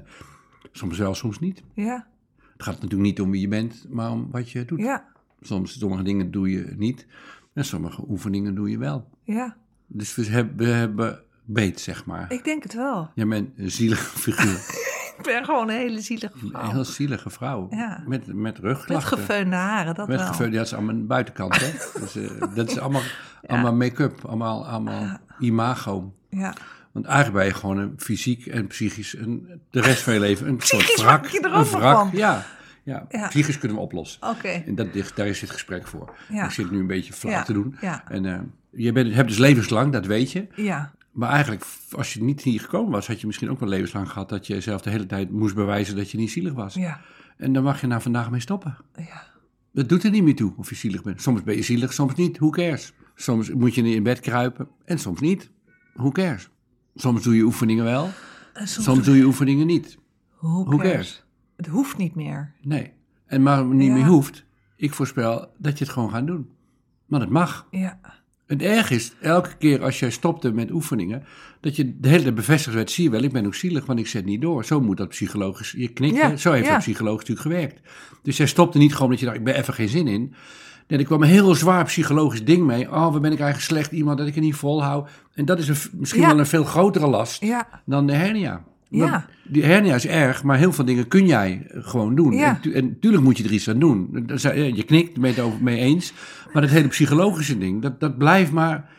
soms 0.73 0.99
wel, 0.99 1.15
soms 1.15 1.39
niet. 1.39 1.63
ja, 1.75 2.07
Het 2.53 2.63
gaat 2.63 2.75
natuurlijk 2.75 3.03
niet 3.03 3.21
om 3.21 3.31
wie 3.31 3.41
je 3.41 3.49
bent, 3.49 3.87
maar 3.91 4.11
om 4.11 4.29
wat 4.31 4.51
je 4.51 4.65
doet. 4.65 4.79
ja, 4.79 5.05
Soms 5.41 5.79
sommige 5.79 6.03
dingen 6.03 6.31
doe 6.31 6.51
je 6.51 6.75
niet 6.77 7.07
en 7.55 7.65
sommige 7.65 8.05
oefeningen 8.09 8.55
doe 8.55 8.71
je 8.71 8.79
wel. 8.79 9.09
ja. 9.25 9.57
Dus 9.87 10.15
we 10.15 10.25
hebben, 10.27 10.57
we 10.67 10.73
hebben 10.73 11.21
beet, 11.49 11.81
zeg 11.81 12.05
maar. 12.05 12.33
Ik 12.33 12.45
denk 12.45 12.63
het 12.63 12.75
wel. 12.75 13.11
Jij 13.15 13.27
bent 13.27 13.49
een 13.57 13.71
zielige 13.71 14.19
figuur. 14.19 14.59
Ik 15.19 15.25
ben 15.25 15.45
gewoon 15.45 15.69
een 15.69 15.77
hele 15.77 16.01
zielige 16.01 16.33
Een 16.43 16.49
vrouw. 16.51 16.71
heel 16.71 16.85
zielige 16.85 17.31
vrouw. 17.31 17.67
Ja. 17.71 18.03
Met, 18.07 18.27
met 18.27 18.37
Met 18.37 18.59
rugklachten. 18.59 19.19
gefeunde 19.19 19.57
haren, 19.57 19.95
dat 19.95 20.09
Met 20.09 20.19
wel. 20.19 20.27
gefeunde, 20.27 20.57
dat 20.57 20.67
is 20.67 20.75
allemaal 20.75 20.95
een 20.95 21.07
buitenkant, 21.07 21.61
hè? 21.61 21.71
dus, 22.01 22.17
dat 22.55 22.69
is 22.71 22.79
allemaal, 22.79 23.03
allemaal 23.47 23.75
make-up, 23.75 24.25
allemaal, 24.25 24.67
allemaal 24.67 25.19
imago. 25.39 26.15
Ja. 26.31 26.53
Want 26.93 27.07
eigenlijk 27.07 27.37
ben 27.39 27.47
je 27.47 27.55
gewoon 27.61 27.79
een 27.79 27.93
fysiek 27.97 28.47
en 28.47 28.67
psychisch, 28.67 29.17
een, 29.17 29.61
de 29.71 29.81
rest 29.81 30.03
van 30.03 30.13
je 30.15 30.21
leven, 30.21 30.49
een 30.49 30.61
soort 30.61 30.83
Psychisch 30.83 31.03
wrak. 31.03 31.27
je 31.27 31.45
een 31.45 31.51
wrak, 31.65 31.67
van. 31.97 32.11
Ja, 32.13 32.45
ja, 32.83 33.07
Ja. 33.09 33.29
psychisch 33.29 33.59
kunnen 33.59 33.77
we 33.77 33.83
oplossen. 33.83 34.29
Oké. 34.29 34.49
En 34.49 34.75
dat, 34.75 34.87
daar 35.15 35.27
is 35.27 35.41
dit 35.41 35.51
gesprek 35.51 35.87
voor. 35.87 36.15
Ja. 36.29 36.45
Ik 36.45 36.51
zit 36.51 36.71
nu 36.71 36.79
een 36.79 36.87
beetje 36.87 37.13
flauw 37.13 37.33
Ja, 37.33 37.43
te 37.43 37.53
doen. 37.53 37.77
ja. 37.81 38.05
En 38.09 38.25
eh, 38.27 38.39
je 38.71 38.93
bent, 38.93 39.15
hebt 39.15 39.29
dus 39.29 39.39
levenslang, 39.39 39.93
dat 39.93 40.07
weet 40.07 40.33
je. 40.33 40.47
Ja. 40.55 40.93
Maar 41.13 41.29
eigenlijk, 41.31 41.65
als 41.91 42.13
je 42.13 42.23
niet 42.23 42.43
hier 42.43 42.61
gekomen 42.61 42.91
was, 42.93 43.07
had 43.07 43.21
je 43.21 43.27
misschien 43.27 43.51
ook 43.51 43.61
wel 43.61 43.69
levenslang 43.69 44.09
gehad 44.11 44.29
dat 44.29 44.47
je 44.47 44.55
jezelf 44.55 44.81
de 44.83 44.91
hele 44.91 45.07
tijd 45.07 45.31
moest 45.31 45.55
bewijzen 45.55 45.97
dat 45.97 46.11
je 46.11 46.19
niet 46.19 46.31
zielig 46.31 46.53
was. 46.53 46.75
Ja. 46.75 47.01
En 47.37 47.53
dan 47.53 47.63
mag 47.63 47.81
je 47.81 47.87
nou 47.87 48.03
vandaag 48.03 48.31
mee 48.31 48.41
stoppen. 48.41 48.77
Ja. 48.97 49.27
Dat 49.73 49.89
doet 49.89 50.05
er 50.05 50.11
niet 50.11 50.23
meer 50.23 50.37
toe 50.37 50.53
of 50.57 50.69
je 50.69 50.75
zielig 50.75 51.03
bent. 51.03 51.23
Soms 51.23 51.43
ben 51.43 51.57
je 51.57 51.63
zielig, 51.63 51.93
soms 51.93 52.15
niet. 52.15 52.39
Who 52.39 52.51
cares? 52.51 52.93
Soms 53.15 53.53
moet 53.53 53.75
je 53.75 53.83
in 53.83 54.03
bed 54.03 54.21
kruipen 54.21 54.69
en 54.85 54.99
soms 54.99 55.21
niet. 55.21 55.51
Who 55.95 56.11
cares? 56.11 56.49
Soms 56.95 57.23
doe 57.23 57.37
je 57.37 57.43
oefeningen 57.43 57.85
wel, 57.85 58.11
En 58.53 58.69
soms, 58.69 58.87
soms 58.87 59.05
doe 59.05 59.17
je 59.17 59.25
oefeningen 59.25 59.67
niet. 59.67 59.99
Who 60.39 60.65
Who 60.65 60.77
cares? 60.77 61.25
Het 61.57 61.67
hoeft 61.67 61.97
niet 61.97 62.15
meer. 62.15 62.53
Nee. 62.61 62.93
En 63.27 63.43
maar 63.43 63.59
het 63.59 63.69
niet 63.69 63.89
Ja. 63.89 63.95
meer 63.95 64.07
hoeft, 64.07 64.45
ik 64.77 64.93
voorspel 64.95 65.53
dat 65.59 65.79
je 65.79 65.85
het 65.85 65.93
gewoon 65.93 66.11
gaat 66.11 66.27
doen. 66.27 66.51
Maar 67.07 67.21
het 67.21 67.31
mag. 67.31 67.67
Ja. 67.71 68.01
Het 68.49 68.63
erg 68.63 68.91
is, 68.91 69.13
elke 69.21 69.57
keer 69.59 69.83
als 69.83 69.99
jij 69.99 70.11
stopte 70.11 70.53
met 70.53 70.71
oefeningen, 70.71 71.25
dat 71.61 71.77
je 71.77 71.99
de 72.01 72.09
hele 72.09 72.23
tijd 72.23 72.35
bevestigd 72.35 72.75
werd, 72.77 72.91
zie 72.91 73.05
je 73.05 73.11
wel, 73.11 73.23
ik 73.23 73.33
ben 73.33 73.47
ook 73.47 73.55
zielig, 73.55 73.87
want 73.87 73.99
ik 73.99 74.07
zet 74.07 74.25
niet 74.25 74.41
door. 74.41 74.65
Zo 74.65 74.81
moet 74.81 74.97
dat 74.97 75.09
psychologisch, 75.09 75.75
je 75.77 75.89
knikt, 75.89 76.17
Ja, 76.17 76.37
zo 76.37 76.53
heeft 76.53 76.67
ja. 76.67 76.73
dat 76.73 76.81
psychologisch 76.81 77.29
natuurlijk 77.29 77.57
gewerkt. 77.57 77.89
Dus 78.23 78.37
jij 78.37 78.47
stopte 78.47 78.79
niet 78.79 78.95
gewoon 78.95 79.11
dat 79.11 79.19
je 79.19 79.25
dacht, 79.25 79.39
ik 79.39 79.45
ben 79.45 79.55
even 79.55 79.75
geen 79.75 79.89
zin 79.89 80.09
in. 80.09 80.35
Nee, 80.87 80.99
er 80.99 81.05
kwam 81.05 81.23
een 81.23 81.29
heel 81.29 81.55
zwaar 81.55 81.85
psychologisch 81.85 82.45
ding 82.45 82.67
mee. 82.67 82.91
Oh, 82.91 83.13
wat 83.13 83.23
ben 83.23 83.33
ik 83.33 83.41
eigenlijk 83.41 83.71
slecht 83.71 83.93
iemand 83.93 84.19
dat 84.19 84.27
ik 84.27 84.35
het 84.35 84.45
niet 84.45 84.55
volhoud. 84.55 85.11
En 85.35 85.45
dat 85.45 85.59
is 85.59 85.69
een, 85.69 85.77
misschien 85.93 86.21
Ja. 86.21 86.29
wel 86.29 86.39
een 86.39 86.47
veel 86.47 86.65
grotere 86.65 87.07
last 87.07 87.45
dan 87.85 88.07
de 88.07 88.13
hernia. 88.13 88.65
Ja. 88.89 89.27
Die 89.45 89.65
hernia 89.65 89.95
is 89.95 90.07
erg, 90.07 90.43
maar 90.43 90.59
heel 90.59 90.73
veel 90.73 90.85
dingen 90.85 91.09
kun 91.09 91.27
jij 91.27 91.67
gewoon 91.69 92.15
doen. 92.15 92.33
Ja. 92.33 92.49
En, 92.49 92.61
tu- 92.61 92.73
en 92.73 92.87
natuurlijk 92.89 93.23
moet 93.23 93.39
je 93.39 93.45
er 93.45 93.53
iets 93.53 93.69
aan 93.69 93.79
doen. 93.79 94.27
Je 94.75 94.85
knikt, 94.87 95.27
het 95.27 95.41
over 95.41 95.63
mee 95.63 95.79
eens. 95.79 96.13
Maar 96.53 96.63
dat 96.63 96.71
hele 96.71 96.89
psychologische 96.89 97.59
ding, 97.59 97.83
dat, 97.83 98.01
dat 98.01 98.19
blijft 98.19 98.53
maar... 98.53 98.91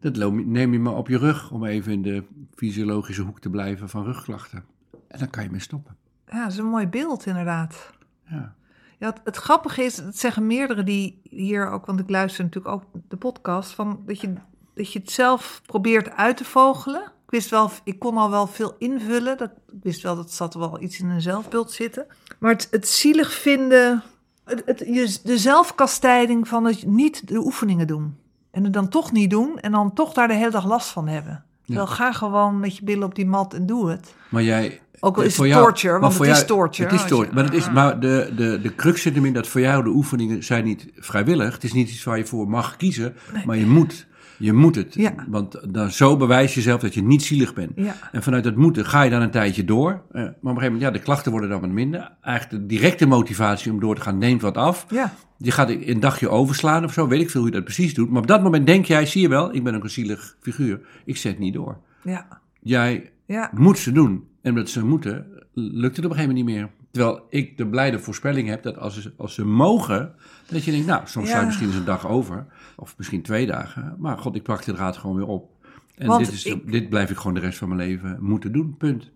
Dat 0.00 0.32
neem 0.32 0.72
je 0.72 0.78
maar 0.78 0.96
op 0.96 1.08
je 1.08 1.18
rug 1.18 1.50
om 1.50 1.64
even 1.64 1.92
in 1.92 2.02
de 2.02 2.24
fysiologische 2.54 3.22
hoek 3.22 3.40
te 3.40 3.50
blijven 3.50 3.88
van 3.88 4.04
rugklachten. 4.04 4.64
En 5.08 5.18
dan 5.18 5.30
kan 5.30 5.42
je 5.42 5.50
mee 5.50 5.60
stoppen. 5.60 5.96
Ja, 6.30 6.42
dat 6.42 6.52
is 6.52 6.58
een 6.58 6.64
mooi 6.64 6.86
beeld 6.86 7.26
inderdaad. 7.26 7.90
Ja. 8.24 8.54
Ja, 8.98 9.06
het, 9.06 9.20
het 9.24 9.36
grappige 9.36 9.82
is, 9.82 9.96
dat 9.96 10.16
zeggen 10.16 10.46
meerdere 10.46 10.82
die 10.82 11.20
hier 11.22 11.70
ook, 11.70 11.86
want 11.86 12.00
ik 12.00 12.10
luister 12.10 12.44
natuurlijk 12.44 12.74
ook 12.74 12.84
de 13.08 13.16
podcast, 13.16 13.72
van 13.72 14.02
dat 14.06 14.20
je, 14.20 14.32
dat 14.74 14.92
je 14.92 14.98
het 14.98 15.10
zelf 15.10 15.62
probeert 15.66 16.10
uit 16.10 16.36
te 16.36 16.44
vogelen. 16.44 17.12
Ik 17.28 17.34
wist 17.34 17.50
wel, 17.50 17.70
ik 17.84 17.98
kon 17.98 18.16
al 18.16 18.30
wel 18.30 18.46
veel 18.46 18.74
invullen. 18.78 19.36
Dat, 19.36 19.50
ik 19.72 19.82
wist 19.82 20.02
wel 20.02 20.16
dat 20.16 20.32
zat 20.32 20.54
wel 20.54 20.82
iets 20.82 21.00
in 21.00 21.08
een 21.08 21.20
zelfbeeld 21.20 21.72
zitten. 21.72 22.06
Maar 22.38 22.52
het, 22.52 22.68
het 22.70 22.88
zielig 22.88 23.32
vinden, 23.32 24.02
het, 24.44 25.20
de 25.24 25.38
zelfkastijding 25.38 26.48
van 26.48 26.64
het 26.64 26.86
niet 26.86 27.28
de 27.28 27.38
oefeningen 27.38 27.86
doen. 27.86 28.16
En 28.50 28.64
het 28.64 28.72
dan 28.72 28.88
toch 28.88 29.12
niet 29.12 29.30
doen 29.30 29.58
en 29.58 29.72
dan 29.72 29.92
toch 29.92 30.12
daar 30.12 30.28
de 30.28 30.34
hele 30.34 30.50
dag 30.50 30.66
last 30.66 30.88
van 30.88 31.08
hebben. 31.08 31.44
Terwijl 31.64 31.86
ga 31.86 32.12
gewoon 32.12 32.60
met 32.60 32.76
je 32.76 32.84
billen 32.84 33.04
op 33.06 33.14
die 33.14 33.26
mat 33.26 33.54
en 33.54 33.66
doe 33.66 33.90
het. 33.90 34.14
Maar 34.28 34.42
jij... 34.42 34.80
Ook 35.00 35.16
al 35.16 35.22
is 35.22 35.34
voor 35.34 35.44
het 35.44 35.54
jou- 35.54 35.66
torture, 35.66 35.98
want 35.98 36.14
voor 36.14 36.26
het 36.26 36.34
is 36.34 36.40
jou- 36.40 36.60
torture. 36.60 36.90
Het 36.90 37.00
is 37.00 37.06
torture. 37.08 37.34
Maar, 37.34 37.44
het 37.44 37.54
is, 37.54 37.70
maar 37.70 38.00
de, 38.00 38.32
de, 38.36 38.60
de 38.60 38.74
crux 38.74 39.02
zit 39.02 39.14
hem 39.14 39.24
in 39.24 39.32
dat 39.32 39.46
voor 39.46 39.60
jou 39.60 39.82
de 39.84 39.90
oefeningen 39.90 40.44
zijn 40.44 40.64
niet 40.64 40.88
vrijwillig. 40.96 41.54
Het 41.54 41.64
is 41.64 41.72
niet 41.72 41.90
iets 41.90 42.04
waar 42.04 42.18
je 42.18 42.26
voor 42.26 42.48
mag 42.48 42.76
kiezen, 42.76 43.16
maar 43.44 43.56
je 43.56 43.66
moet. 43.66 44.06
Je 44.38 44.52
moet 44.52 44.74
het. 44.74 44.94
Ja. 44.94 45.14
Want 45.28 45.74
dan, 45.74 45.90
zo 45.90 46.16
bewijs 46.16 46.50
je 46.54 46.60
jezelf 46.60 46.80
dat 46.80 46.94
je 46.94 47.02
niet 47.02 47.22
zielig 47.22 47.54
bent. 47.54 47.72
Ja. 47.76 47.94
En 48.12 48.22
vanuit 48.22 48.44
dat 48.44 48.56
moeten 48.56 48.86
ga 48.86 49.02
je 49.02 49.10
dan 49.10 49.22
een 49.22 49.30
tijdje 49.30 49.64
door. 49.64 49.90
Eh, 49.90 49.98
maar 50.12 50.22
op 50.22 50.32
een 50.32 50.32
gegeven 50.42 50.64
moment, 50.64 50.80
ja, 50.82 50.90
de 50.90 50.98
klachten 50.98 51.30
worden 51.30 51.50
dan 51.50 51.60
wat 51.60 51.70
minder. 51.70 52.12
Eigenlijk 52.20 52.62
de 52.62 52.74
directe 52.74 53.06
motivatie 53.06 53.72
om 53.72 53.80
door 53.80 53.94
te 53.94 54.00
gaan 54.00 54.18
neemt 54.18 54.40
wat 54.42 54.56
af. 54.56 54.86
Ja, 54.88 55.12
Je 55.38 55.50
gaat 55.50 55.70
een 55.70 56.00
dagje 56.00 56.28
overslaan 56.28 56.84
of 56.84 56.92
zo, 56.92 57.08
weet 57.08 57.20
ik 57.20 57.30
veel 57.30 57.40
hoe 57.40 57.50
je 57.50 57.56
dat 57.56 57.64
precies 57.64 57.94
doet. 57.94 58.10
Maar 58.10 58.20
op 58.20 58.26
dat 58.26 58.42
moment 58.42 58.66
denk 58.66 58.84
jij, 58.84 59.06
zie 59.06 59.20
je 59.22 59.28
wel, 59.28 59.54
ik 59.54 59.64
ben 59.64 59.74
ook 59.74 59.84
een 59.84 59.90
zielig 59.90 60.36
figuur. 60.40 60.80
Ik 61.04 61.16
zet 61.16 61.38
niet 61.38 61.54
door. 61.54 61.78
ja, 62.02 62.40
Jij 62.60 63.10
moet 63.52 63.78
ze 63.78 63.92
doen. 63.92 64.24
En 64.42 64.50
omdat 64.50 64.68
ze 64.68 64.84
moeten, 64.84 65.26
lukt 65.54 65.96
het 65.96 66.04
op 66.04 66.10
een 66.10 66.16
gegeven 66.16 66.36
moment 66.36 66.46
niet 66.46 66.56
meer. 66.56 66.70
Terwijl 66.98 67.26
ik 67.30 67.56
de 67.56 67.66
blijde 67.66 67.98
voorspelling 67.98 68.48
heb 68.48 68.62
dat 68.62 68.78
als 68.78 69.02
ze, 69.02 69.12
als 69.16 69.34
ze 69.34 69.44
mogen, 69.44 70.14
dat 70.48 70.64
je 70.64 70.70
denkt, 70.70 70.86
nou, 70.86 71.02
soms 71.06 71.28
Ja. 71.28 71.40
je 71.40 71.46
misschien 71.46 71.66
eens 71.66 71.76
een 71.76 71.84
dag 71.84 72.08
over. 72.08 72.46
Of 72.76 72.94
misschien 72.98 73.22
twee 73.22 73.46
dagen. 73.46 73.94
Maar 73.98 74.18
god, 74.18 74.34
ik 74.36 74.42
pak 74.42 74.64
de 74.64 74.72
draad 74.72 74.96
gewoon 74.96 75.16
weer 75.16 75.26
op. 75.26 75.50
En 75.96 76.06
Want 76.06 76.24
dit, 76.24 76.34
is, 76.34 76.44
ik- 76.46 76.70
dit 76.72 76.88
blijf 76.88 77.10
ik 77.10 77.16
gewoon 77.16 77.34
de 77.34 77.40
rest 77.40 77.58
van 77.58 77.68
mijn 77.68 77.80
leven 77.80 78.16
moeten 78.20 78.52
doen, 78.52 78.76
punt. 78.76 79.10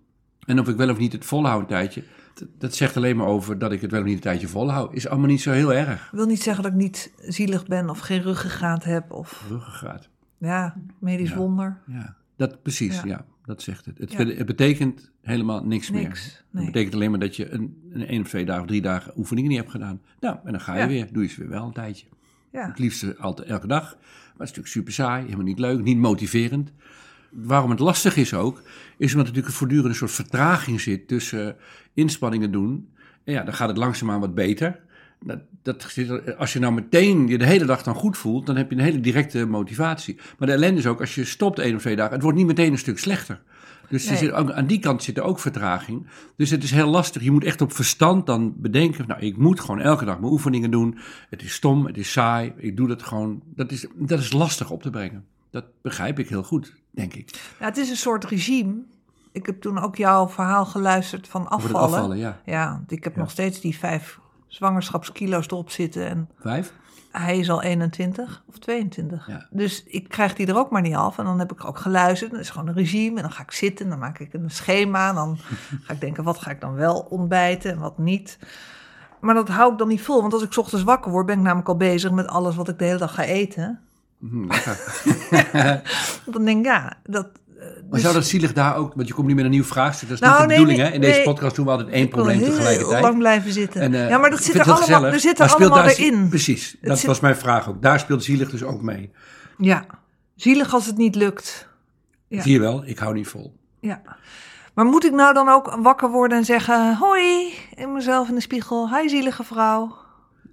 En 0.47 0.61
of 0.61 0.69
ik 0.69 0.77
wel 0.77 0.91
of 0.91 0.99
niet 0.99 1.13
het 1.13 1.25
volhoud 1.25 1.61
een 1.61 1.67
tijdje, 1.67 2.03
dat, 2.35 2.49
dat 2.59 2.75
zegt 2.75 2.97
alleen 2.97 3.17
maar 3.17 3.27
over 3.27 3.59
dat 3.59 3.73
ik 3.73 3.81
het 3.81 3.91
wel 3.91 4.01
of 4.01 4.07
niet 4.07 4.15
een 4.15 4.21
tijdje 4.21 4.49
volhoud. 4.49 4.95
Is 4.95 5.09
allemaal 5.09 5.29
niet 5.29 5.41
zo 5.43 5.51
heel 5.53 5.73
erg. 5.75 6.05
Ik 6.05 6.11
wil 6.19 6.27
niet 6.27 6.43
zeggen 6.43 6.63
dat 6.63 6.73
ik 6.73 6.79
niet 6.79 7.13
zielig 7.19 7.67
ben 7.67 7.91
of 7.91 7.99
geen 7.99 8.23
ruggengraat 8.23 8.85
heb 8.85 9.13
of 9.13 9.45
Ruggengraat. 9.49 10.09
ja, 10.39 10.75
medisch 10.99 11.31
Ja. 11.31 11.37
wonder. 11.37 11.79
Ja, 11.87 12.17
dat 12.49 12.63
precies, 12.63 12.97
ja. 12.97 13.07
Ja. 13.07 13.25
dat 13.45 13.63
zegt 13.63 13.85
het. 13.85 13.99
Het, 13.99 14.13
Ja. 14.13 14.19
het 14.27 14.47
betekent 14.47 15.11
helemaal 15.23 15.65
niks, 15.65 15.91
meer. 15.91 16.03
Nee. 16.51 16.65
Het 16.65 16.73
betekent 16.73 16.95
alleen 16.95 17.11
maar 17.11 17.21
dat 17.21 17.37
je 17.37 17.51
een, 17.51 17.77
een 17.93 18.21
of 18.21 18.29
twee 18.29 18.45
dagen 18.45 18.67
drie 18.67 18.81
dagen 18.83 19.13
oefeningen 19.17 19.51
niet 19.51 19.59
hebt 19.59 19.71
gedaan. 19.71 20.01
Nou, 20.21 20.37
en 20.45 20.53
dan 20.53 20.61
ga 20.61 20.75
je 20.75 20.81
Ja. 20.81 20.87
weer. 20.89 21.13
Doe 21.13 21.23
je 21.23 21.29
ze 21.29 21.41
weer 21.41 21.49
wel 21.49 21.67
een 21.67 21.73
tijdje. 21.73 22.07
Ja, 22.53 22.67
Het 22.67 22.79
liefst 22.79 23.19
altijd 23.19 23.49
elke 23.49 23.67
dag. 23.67 23.83
Maar 23.83 24.01
het 24.23 24.33
is 24.33 24.39
natuurlijk 24.39 24.67
super 24.67 24.93
saai, 24.93 25.23
helemaal 25.25 25.45
niet 25.45 25.59
leuk, 25.59 25.83
niet 25.83 25.99
motiverend. 25.99 26.73
Waarom 27.31 27.71
het 27.71 27.79
lastig 27.79 28.17
is 28.17 28.35
ook, 28.35 28.57
is 28.57 28.65
omdat 28.97 29.11
er 29.11 29.17
natuurlijk 29.17 29.47
een 29.47 29.53
voortdurende 29.53 29.95
soort 29.97 30.11
vertraging 30.11 30.81
zit 30.81 31.09
tussen 31.09 31.49
eh, 31.49 31.63
inspanningen 31.95 32.53
doen. 32.53 32.89
En 33.25 33.33
ja, 33.33 33.43
dan 33.45 33.55
gaat 33.55 33.69
het 33.69 33.77
langzaamaan 33.77 34.21
wat 34.21 34.35
beter. 34.35 34.81
Dat, 35.25 35.39
dat, 35.63 35.83
zit- 35.89 36.37
als 36.37 36.53
je 36.53 36.59
nou 36.59 36.73
meteen 36.73 37.29
je 37.29 37.39
de 37.39 37.47
hele 37.47 37.65
dag 37.65 37.83
dan 37.83 37.95
goed 37.95 38.17
voelt, 38.17 38.47
dan 38.47 38.57
heb 38.57 38.71
je 38.71 38.77
een 38.77 38.83
hele 38.83 39.01
directe 39.01 39.47
motivatie. 39.47 40.19
Maar 40.39 40.49
de 40.49 40.55
ellende 40.55 40.79
is 40.79 40.87
ook, 40.87 41.01
als 41.01 41.15
je 41.15 41.25
stopt 41.25 41.59
één 41.59 41.75
of 41.75 41.81
twee 41.81 41.97
dagen, 41.97 42.13
het 42.13 42.23
wordt 42.23 42.39
niet 42.39 42.47
meteen 42.47 42.73
een 42.73 42.79
stuk 42.79 42.99
slechter. 42.99 43.41
Dus 43.89 44.09
Nee. 44.09 44.17
zit 44.19 44.33
aan 44.33 44.67
die 44.67 44.79
kant 44.79 45.03
zit 45.03 45.17
er 45.17 45.23
ook 45.23 45.39
vertraging. 45.39 46.07
Dus 46.37 46.51
het 46.51 46.63
is 46.63 46.71
heel 46.71 46.89
lastig. 46.89 47.23
Je 47.23 47.31
moet 47.31 47.45
echt 47.45 47.61
op 47.61 47.73
verstand 47.73 48.27
dan 48.27 48.55
bedenken, 48.57 49.05
nou, 49.07 49.21
ik 49.21 49.37
moet 49.37 49.61
gewoon 49.61 49.81
elke 49.81 50.05
dag 50.05 50.19
mijn 50.21 50.33
oefeningen 50.33 50.71
doen. 50.71 50.99
Het 51.31 51.43
is 51.43 51.53
stom, 51.55 51.87
het 51.87 51.97
is 51.99 52.13
saai, 52.13 52.53
ik 52.57 52.77
doe 52.77 52.89
dat 52.89 53.03
gewoon. 53.03 53.43
Dat 53.55 53.71
is, 53.73 53.87
dat 53.95 54.19
is 54.19 54.33
lastig 54.33 54.71
op 54.71 54.83
te 54.83 54.91
brengen. 54.91 55.25
Dat 55.51 55.65
begrijp 55.83 56.19
ik 56.19 56.29
heel 56.29 56.43
goed, 56.43 56.73
denk 56.91 57.15
ik. 57.15 57.31
Ja, 57.61 57.65
het 57.67 57.77
is 57.77 57.91
een 57.91 57.97
soort 57.97 58.25
regime. 58.25 58.75
Ik 59.33 59.47
heb 59.47 59.61
toen 59.61 59.79
ook 59.79 59.97
jouw 59.97 60.29
verhaal 60.29 60.67
geluisterd 60.67 61.29
van 61.29 61.49
afvallen. 61.49 62.17
ja. 62.19 62.41
Ja, 62.47 62.85
ik 62.89 63.05
heb 63.05 63.17
nog 63.17 63.31
steeds 63.31 63.61
die 63.61 63.77
vijf 63.79 64.21
zwangerschapskilo's 64.55 65.47
erop 65.47 65.71
zitten 65.71 66.09
en 66.09 66.29
Vijf? 66.39 66.73
hij 67.11 67.39
is 67.39 67.51
al 67.51 67.63
21 67.63 68.43
of 68.49 68.59
22. 68.59 69.27
Ja. 69.27 69.47
Dus 69.51 69.85
ik 69.85 70.09
krijg 70.09 70.35
die 70.35 70.47
er 70.47 70.57
ook 70.57 70.71
maar 70.71 70.83
niet 70.83 70.95
af. 70.95 71.19
En 71.19 71.25
dan 71.25 71.39
heb 71.39 71.53
ik 71.53 71.65
ook 71.65 71.79
geluisterd. 71.79 72.31
Dat 72.31 72.41
is 72.41 72.51
gewoon 72.51 72.69
een 72.69 72.75
regime. 72.75 73.17
En 73.17 73.23
dan 73.23 73.33
ga 73.33 73.43
ik 73.43 73.51
zitten 73.51 73.85
en 73.85 73.91
dan 73.91 74.01
maak 74.01 74.19
ik 74.19 74.33
een 74.33 74.51
schema. 74.51 75.09
En 75.09 75.15
dan 75.15 75.39
ga 75.85 75.93
ik 75.93 76.01
denken, 76.01 76.25
wat 76.25 76.39
ga 76.39 76.51
ik 76.51 76.61
dan 76.61 76.75
wel 76.75 77.07
ontbijten 77.11 77.73
en 77.73 77.79
wat 77.79 77.99
niet. 77.99 78.39
Maar 79.21 79.35
dat 79.35 79.49
hou 79.49 79.73
ik 79.73 79.79
dan 79.79 79.89
niet 79.89 80.03
vol. 80.03 80.21
Want 80.21 80.33
als 80.33 80.43
ik 80.43 80.53
's 80.53 80.57
ochtends 80.57 80.85
wakker 80.85 81.11
word, 81.11 81.27
ben 81.27 81.37
ik 81.37 81.43
namelijk 81.43 81.69
al 81.69 81.77
bezig 81.77 82.11
met 82.11 82.27
alles 82.27 82.57
wat 82.57 82.69
ik 82.69 82.79
de 82.79 82.85
hele 82.85 82.99
dag 82.99 83.15
ga 83.15 83.25
eten. 83.25 83.81
Hm, 84.19 84.49
dan 86.33 86.45
denk 86.45 86.59
ik, 86.59 86.65
ja, 86.65 86.97
dat... 87.03 87.29
Maar 87.63 87.83
dus- 87.91 88.01
zou 88.03 88.15
dat 88.15 88.25
zielig 88.27 88.53
daar 88.53 88.77
ook, 88.77 88.95
want 88.95 89.09
je 89.09 89.15
komt 89.15 89.27
nu 89.27 89.35
met 89.35 89.45
een 89.45 89.51
nieuw 89.51 89.65
vraagstuk. 89.65 90.09
Dat 90.09 90.17
is 90.23 90.25
Nou, 90.29 90.33
niet 90.41 90.49
de 90.49 90.55
nee, 90.55 90.65
bedoeling, 90.65 90.89
hè? 90.89 90.95
In 90.95 91.01
deze 91.01 91.23
podcast 91.23 91.57
doen 91.57 91.65
we 91.65 91.71
altijd 91.71 91.89
één 91.89 92.09
probleem 92.09 92.39
heel 92.39 92.51
tegelijkertijd. 92.51 93.03
lang 93.03 93.19
blijven 93.19 93.53
zitten. 93.53 93.81
En, 93.81 93.95
eh, 93.95 94.09
ja, 94.09 94.19
maar 94.19 94.31
dat 94.31 94.43
zit 94.43 94.55
er 94.55 94.61
allemaal, 94.61 94.77
gezellig. 94.83 95.13
er 95.15 95.21
zit 95.21 95.41
er 95.41 95.51
allemaal 95.55 95.83
daar- 95.83 95.89
erin. 95.95 96.29
Precies, 96.29 96.77
dat 96.81 96.99
zit- 96.99 97.07
was 97.07 97.21
mijn 97.21 97.37
vraag 97.37 97.69
ook. 97.69 97.83
Daar 97.83 97.99
speelt 97.99 98.25
zielig 98.25 98.51
dus 98.51 98.63
ook 98.63 98.83
mee. 98.83 99.11
Ja, 99.59 99.87
zielig 100.37 100.75
als 100.75 100.87
het 100.87 100.97
niet 100.97 101.15
lukt. 101.15 101.69
Ja. 102.29 102.43
Zie 102.43 102.53
je 102.53 102.61
wel, 102.61 102.83
ik 102.87 102.99
hou 102.99 103.15
niet 103.15 103.29
vol. 103.29 103.57
Ja. 103.81 104.03
Maar 104.75 104.85
moet 104.85 105.05
ik 105.05 105.13
nou 105.13 105.35
dan 105.35 105.49
ook 105.49 105.77
wakker 105.83 106.11
worden 106.11 106.39
en 106.39 106.45
zeggen... 106.45 106.97
Hoi, 106.97 107.53
in 107.75 107.93
mezelf 107.93 108.29
in 108.29 108.35
de 108.35 108.41
spiegel. 108.41 108.97
Hi, 108.97 109.09
zielige 109.09 109.45
vrouw. 109.45 109.97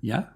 Ja? 0.02 0.32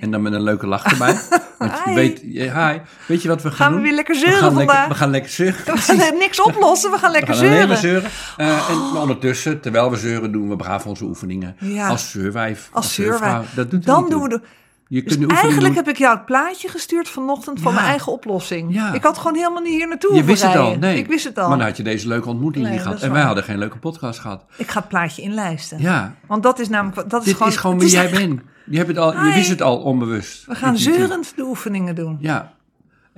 En 0.00 0.10
dan 0.10 0.22
met 0.22 0.32
een 0.32 0.42
leuke 0.42 0.66
lach 0.66 0.84
erbij. 0.84 1.14
Want 1.58 1.72
je 1.84 1.90
Hi. 1.90 1.94
weet, 1.94 2.20
hi. 2.20 2.78
weet 3.06 3.22
je 3.22 3.28
wat 3.28 3.42
we 3.42 3.48
gaan, 3.48 3.56
Gaan 3.56 3.68
we 3.68 3.74
doen? 3.74 3.82
weer 3.82 3.94
lekker 3.94 4.14
we 4.14 4.20
zeuren 4.20 4.38
gaan 4.40 4.52
vandaag? 4.52 4.74
Lekker, 4.76 4.88
we 4.92 4.94
gaan 4.98 5.10
lekker 5.10 5.30
zeuren. 5.30 5.64
We 5.64 5.78
gaan 5.80 6.18
niks 6.18 6.42
oplossen, 6.42 6.90
we 6.90 6.98
gaan 6.98 7.10
We 7.12 7.16
lekker 7.18 7.34
gaan 7.34 7.46
alleen 7.46 7.68
maar 7.68 7.76
zeuren. 7.76 8.10
zeuren. 8.36 8.54
Eh, 8.58 8.70
en 8.70 8.92
maar 8.92 9.02
ondertussen, 9.02 9.60
terwijl 9.60 9.90
we 9.90 9.96
zeuren, 9.96 10.32
doen 10.32 10.48
we 10.48 10.56
braaf 10.56 10.86
onze 10.86 11.04
oefeningen. 11.04 11.56
Ja. 11.58 11.88
Als 11.88 12.10
zeurwijf. 12.10 12.68
Als 12.72 12.94
zeurvrouw. 12.94 13.18
zeurwijf. 13.28 13.54
Dat 13.54 13.70
doet 13.70 13.84
Dan 13.84 14.10
doen 14.10 14.22
we 14.22 14.28
de... 14.28 14.40
Je 14.88 15.02
Dus 15.02 15.16
eigenlijk 15.16 15.60
doen. 15.66 15.74
heb 15.74 15.88
ik 15.88 15.96
jou 15.96 16.16
het 16.16 16.26
plaatje 16.26 16.68
gestuurd 16.68 17.08
vanochtend 17.08 17.60
van 17.60 17.74
mijn 17.74 17.86
eigen 17.86 18.12
oplossing. 18.12 18.74
Ja. 18.74 18.92
Ik 18.92 19.02
had 19.02 19.18
gewoon 19.18 19.34
helemaal 19.36 19.62
niet 19.62 19.72
hier 19.72 19.88
naartoe 19.88 20.14
Je 20.14 20.24
wist 20.24 20.42
het 20.42 20.56
al, 20.56 20.76
nee. 20.76 20.98
Ik 20.98 21.06
wist 21.06 21.24
het 21.24 21.38
al. 21.38 21.48
Maar 21.48 21.58
dan 21.58 21.66
had 21.66 21.76
je 21.76 21.82
deze 21.82 22.08
leuke 22.08 22.28
ontmoeting 22.28 22.64
Nee, 22.64 22.72
niet 22.72 22.82
gehad. 22.82 23.00
En 23.00 23.12
wij 23.12 23.22
hadden 23.22 23.44
geen 23.44 23.58
leuke 23.58 23.78
podcast 23.78 24.18
gehad. 24.20 24.44
Ik 24.56 24.70
ga 24.70 24.78
het 24.78 24.88
plaatje 24.88 25.22
inlijsten. 25.22 25.80
Ja, 25.80 26.14
Want 26.26 26.42
dat 26.42 26.58
is 26.58 26.68
namelijk... 26.68 27.10
Dat 27.10 27.20
is 27.20 27.26
dit 27.26 27.36
gewoon, 27.36 27.48
is 27.52 27.56
gewoon 27.56 27.78
wie 27.78 27.88
jij 27.90 28.10
bent. 28.10 28.40
Je, 28.64 28.76
hebt 28.76 28.88
het 28.88 28.98
al, 28.98 29.12
je 29.12 29.32
wist 29.34 29.48
het 29.48 29.62
al 29.62 29.78
onbewust. 29.78 30.46
We 30.46 30.54
gaan 30.54 30.76
zeurend 30.76 31.32
de 31.36 31.42
oefeningen 31.42 31.94
doen. 31.94 32.16
Ja. 32.20 32.52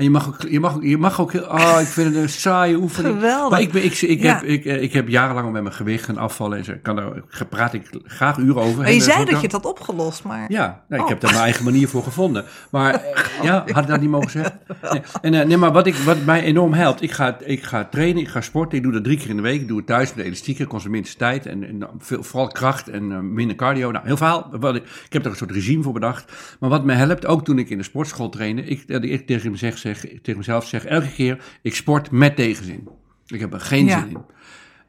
En 0.02 0.08
je 0.08 0.14
mag 0.14 0.26
ook, 0.28 0.42
je 0.50 0.60
mag, 0.60 0.74
ook- 0.74 0.82
je 0.82 0.98
mag 0.98 1.20
ook 1.20 1.32
heel, 1.32 1.42
oh, 1.42 1.76
ik 1.80 1.86
vind 1.86 2.14
het 2.14 2.22
een 2.22 2.28
saaie 2.28 2.76
oefening. 2.76 3.14
Geweldig. 3.14 3.50
Maar 3.50 3.60
ik, 3.60 3.72
ben, 3.72 3.84
ik, 3.84 4.00
ik, 4.00 4.22
Ja. 4.22 4.34
heb, 4.34 4.42
ik, 4.42 4.64
eh, 4.64 4.82
ik 4.82 4.92
heb 4.92 5.08
jarenlang 5.08 5.52
met 5.52 5.62
mijn 5.62 5.74
gewicht 5.74 6.08
en 6.08 6.16
afvallen 6.16 6.58
en 6.58 6.64
zo. 6.64 6.72
Kan 6.82 6.96
daar, 6.96 7.12
praat 7.48 7.72
ik 7.74 7.82
graag 8.04 8.36
uren 8.36 8.62
over. 8.62 8.76
Maar 8.78 8.88
je 8.88 8.94
En, 8.94 9.00
zei 9.00 9.18
dat 9.24 9.28
je 9.36 9.42
het 9.42 9.52
had 9.52 9.64
opgelost, 9.66 10.24
maar... 10.24 10.44
Ja, 10.48 10.82
nou, 10.88 11.00
ik 11.00 11.06
Oh. 11.06 11.08
heb 11.08 11.20
daar 11.20 11.30
mijn 11.30 11.42
eigen 11.42 11.64
manier 11.64 11.88
voor 11.88 12.02
gevonden. 12.02 12.44
Maar 12.70 12.94
eh, 12.94 13.44
ja, 13.48 13.64
had 13.72 13.82
ik 13.82 13.88
dat 13.88 14.00
niet 14.00 14.10
mogen 14.10 14.30
zeggen? 14.30 14.52
Nee. 14.92 15.02
En, 15.22 15.34
eh, 15.34 15.46
nee, 15.46 15.56
maar 15.56 15.72
wat, 15.72 15.86
ik, 15.86 15.94
wat 15.94 16.24
mij 16.24 16.42
enorm 16.42 16.72
helpt, 16.72 17.02
ik 17.02 17.10
ga, 17.10 17.36
ik 17.44 17.62
ga 17.62 17.84
trainen, 17.84 18.22
ik 18.22 18.28
ga 18.28 18.40
sporten. 18.40 18.76
Ik 18.78 18.84
doe 18.84 18.92
dat 18.92 19.04
drie 19.04 19.16
keer 19.18 19.28
in 19.28 19.36
de 19.36 19.42
week. 19.42 19.60
Ik 19.60 19.68
doe 19.68 19.76
het 19.76 19.86
thuis 19.86 20.14
met 20.14 20.24
elastieken, 20.24 20.66
kost 20.66 20.84
de 20.84 20.90
minste 20.90 21.16
tijd. 21.16 21.46
En, 21.46 21.64
en 21.68 21.88
veel, 21.98 22.22
vooral 22.22 22.48
kracht 22.48 22.88
en 22.88 23.34
minder 23.34 23.56
cardio. 23.56 23.90
Nou, 23.90 24.06
heel 24.06 24.16
veel. 24.16 24.46
Wat 24.60 24.74
ik, 24.74 24.82
ik 25.06 25.12
heb 25.12 25.24
er 25.24 25.30
een 25.30 25.36
soort 25.36 25.50
regime 25.50 25.82
voor 25.82 25.92
bedacht. 25.92 26.32
Maar 26.60 26.70
wat 26.70 26.84
me 26.84 26.92
helpt, 26.92 27.26
ook 27.26 27.44
toen 27.44 27.58
ik 27.58 27.70
in 27.70 27.76
de 27.78 27.84
sportschool 27.84 28.28
trainde, 28.28 28.64
ik, 28.64 28.82
ik 28.88 29.26
tegen, 29.26 29.50
mezelf 29.50 29.76
zeg, 29.76 29.91
tegen 30.00 30.36
mezelf 30.36 30.66
zeg, 30.68 30.84
elke 30.84 31.12
keer, 31.12 31.38
ik 31.62 31.74
sport 31.74 32.10
met 32.10 32.36
tegenzin. 32.36 32.88
Ik 33.26 33.40
heb 33.40 33.52
er 33.52 33.60
geen 33.60 33.84
Ja. 33.84 33.98
zin 34.00 34.08
in. 34.08 34.18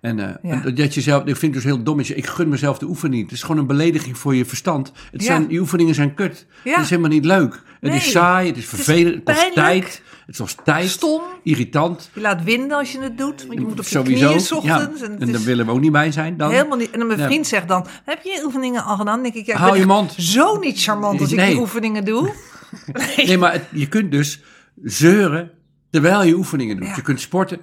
En, 0.02 0.20
eh, 0.20 0.52
Ja. 0.52 0.64
en 0.64 0.76
dat 0.76 0.94
je 0.94 1.02
zelf, 1.02 1.22
ik 1.26 1.36
vind 1.38 1.42
het 1.56 1.64
dus 1.64 1.74
heel 1.74 1.84
dom. 1.84 2.00
is, 2.00 2.12
Ik 2.12 2.26
gun 2.28 2.50
mezelf 2.50 2.78
de 2.78 2.86
oefening. 2.86 3.16
niet. 3.22 3.24
Het 3.30 3.34
is 3.40 3.42
gewoon 3.42 3.58
een 3.58 3.68
belediging 3.68 4.18
voor 4.18 4.36
je 4.36 4.46
verstand. 4.46 4.92
Het 5.12 5.22
Ja. 5.22 5.28
zijn, 5.28 5.48
die 5.48 5.60
oefeningen 5.60 5.96
zijn 5.96 6.14
kut. 6.14 6.46
Het 6.64 6.80
is 6.80 6.90
helemaal 6.90 7.12
niet 7.12 7.26
leuk. 7.26 7.54
Het 7.54 7.92
Nee. 7.92 8.00
is 8.00 8.12
saai, 8.12 8.48
het 8.48 8.58
is 8.58 8.66
vervelend, 8.66 9.16
het, 9.16 9.24
kost 9.24 9.54
pijnlijk. 9.54 9.84
tijd. 9.86 10.02
Het 10.26 10.38
kost 10.38 10.60
tijd. 10.64 10.90
Stom. 10.90 11.22
Irritant. 11.44 12.10
Je 12.14 12.22
laat 12.22 12.44
winden 12.44 12.78
als 12.78 12.92
je 12.92 13.00
het 13.00 13.18
doet. 13.18 13.46
Want 13.48 13.60
je 13.60 13.66
moet 13.66 13.72
op 13.72 13.78
je 13.78 13.84
Sowieso. 13.84 14.28
knieën 14.60 14.66
ja. 14.74 14.76
ochtends. 14.78 15.02
En, 15.02 15.06
En, 15.08 15.12
het 15.20 15.20
daar 15.32 15.40
is 15.40 15.44
willen 15.46 15.66
we 15.66 15.72
ook 15.72 15.80
niet 15.80 15.92
bij 15.92 16.12
zijn 16.12 16.38
dan. 16.38 16.52
helemaal 16.52 16.78
niet. 16.78 16.92
En 16.92 16.98
dan 17.00 17.08
mijn 17.08 17.20
Ja. 17.20 17.26
vriend 17.26 17.48
zegt 17.48 17.68
dan, 17.68 17.88
heb 18.06 18.22
je 18.24 18.30
je 18.30 18.42
oefeningen 18.46 18.84
al 18.84 18.98
gedaan? 18.98 19.14
Dan 19.14 19.24
denk 19.24 19.36
ik, 19.36 19.46
ja, 19.46 19.54
ik 19.54 19.60
Hou 19.60 19.78
je 19.78 19.86
mond. 19.86 20.14
zo 20.18 20.58
niet 20.60 20.82
charmant 20.84 21.20
als 21.22 21.32
ik 21.32 21.38
Nee. 21.38 21.50
die 21.52 21.60
oefeningen 21.60 22.06
doe. 22.06 22.32
Nee, 23.16 23.38
maar 23.38 23.52
het- 23.54 23.66
je 23.72 23.88
kunt 23.88 24.12
dus 24.12 24.42
zeuren 24.84 25.52
terwijl 25.90 26.24
je 26.24 26.34
oefeningen 26.36 26.78
doet. 26.78 26.88
Ja. 26.88 26.96
Je 26.96 27.02
kunt 27.02 27.20
sporten 27.20 27.60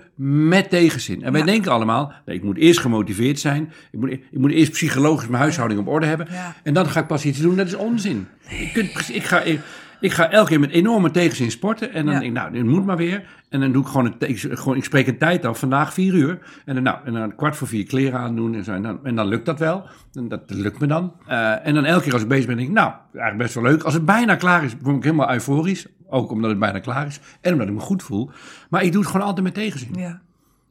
met 0.46 0.70
tegenzin. 0.70 1.22
En 1.22 1.32
wij 1.32 1.40
Ja. 1.40 1.46
denken 1.46 1.72
allemaal, 1.72 2.12
nee, 2.26 2.36
ik 2.36 2.42
moet 2.42 2.56
eerst 2.56 2.80
gemotiveerd 2.80 3.38
zijn. 3.40 3.72
Ik 3.92 3.98
moet, 4.00 4.10
ik 4.10 4.38
moet 4.38 4.50
eerst 4.50 4.72
psychologisch 4.72 5.28
mijn 5.28 5.42
huishouding 5.42 5.80
op 5.80 5.88
orde 5.88 6.06
hebben. 6.06 6.26
Ja. 6.30 6.54
En 6.62 6.74
dan 6.74 6.86
ga 6.86 7.00
ik 7.00 7.06
pas 7.06 7.24
iets 7.24 7.38
doen. 7.40 7.56
Dat 7.56 7.66
is 7.66 7.74
onzin. 7.74 8.26
Je 8.48 8.70
kunt, 8.72 9.08
ik, 9.14 9.22
ga, 9.22 9.40
ik, 9.40 9.60
Ik 10.00 10.12
ga 10.12 10.30
elke 10.30 10.48
keer 10.48 10.60
met 10.60 10.70
enorme 10.70 11.10
tegenzin 11.10 11.50
sporten. 11.50 11.92
En 11.92 12.04
dan 12.04 12.14
denk 12.14 12.26
ik, 12.26 12.32
nou, 12.32 12.52
dit 12.52 12.64
moet 12.64 12.86
maar 12.86 12.96
weer. 12.96 13.24
En 13.48 13.60
dan 13.60 13.72
doe 13.72 13.82
ik 13.82 13.88
gewoon, 13.88 14.06
een, 14.18 14.28
ik, 14.28 14.38
gewoon, 14.38 14.76
ik 14.76 14.84
spreek 14.84 15.06
een 15.06 15.18
tijd 15.18 15.44
af, 15.44 15.58
vandaag 15.58 15.92
vier 15.94 16.14
uur. 16.14 16.38
En 16.64 16.74
dan, 16.74 16.82
nou, 16.82 16.98
en 17.04 17.12
dan 17.12 17.34
kwart 17.36 17.56
voor 17.56 17.66
vier 17.68 17.84
kleren 17.84 18.18
aandoen 18.20 18.54
en 18.54 18.64
zo. 18.64 18.72
En 18.72 18.82
dan, 18.82 18.98
en 19.04 19.14
dan 19.14 19.26
lukt 19.26 19.46
dat 19.46 19.58
wel. 19.58 19.86
En 20.12 20.28
dat, 20.28 20.48
dat 20.48 20.58
lukt 20.58 20.80
me 20.80 20.86
dan. 20.86 21.12
Eh, 21.26 21.66
en 21.66 21.74
dan 21.74 21.84
elke 21.84 22.02
keer 22.04 22.12
als 22.12 22.22
ik 22.22 22.28
bezig 22.28 22.46
ben, 22.46 22.56
denk 22.56 22.68
ik, 22.68 22.74
nou, 22.74 22.92
eigenlijk 23.12 23.36
best 23.42 23.54
wel 23.54 23.62
leuk. 23.64 23.82
Als 23.82 23.94
het 23.94 24.04
bijna 24.04 24.34
klaar 24.36 24.64
is, 24.64 24.72
word 24.82 24.96
ik 24.96 25.02
helemaal 25.04 25.32
euforisch. 25.32 25.86
Ook 26.10 26.30
omdat 26.30 26.50
het 26.50 26.58
bijna 26.58 26.78
klaar 26.78 27.06
is. 27.06 27.20
En 27.40 27.52
omdat 27.52 27.68
ik 27.68 27.74
me 27.74 27.80
goed 27.80 28.02
voel. 28.02 28.30
Maar 28.70 28.82
ik 28.82 28.92
doe 28.92 29.00
het 29.00 29.10
gewoon 29.10 29.26
altijd 29.26 29.44
met 29.44 29.54
tegenzin. 29.54 29.94
Ja. 29.94 30.20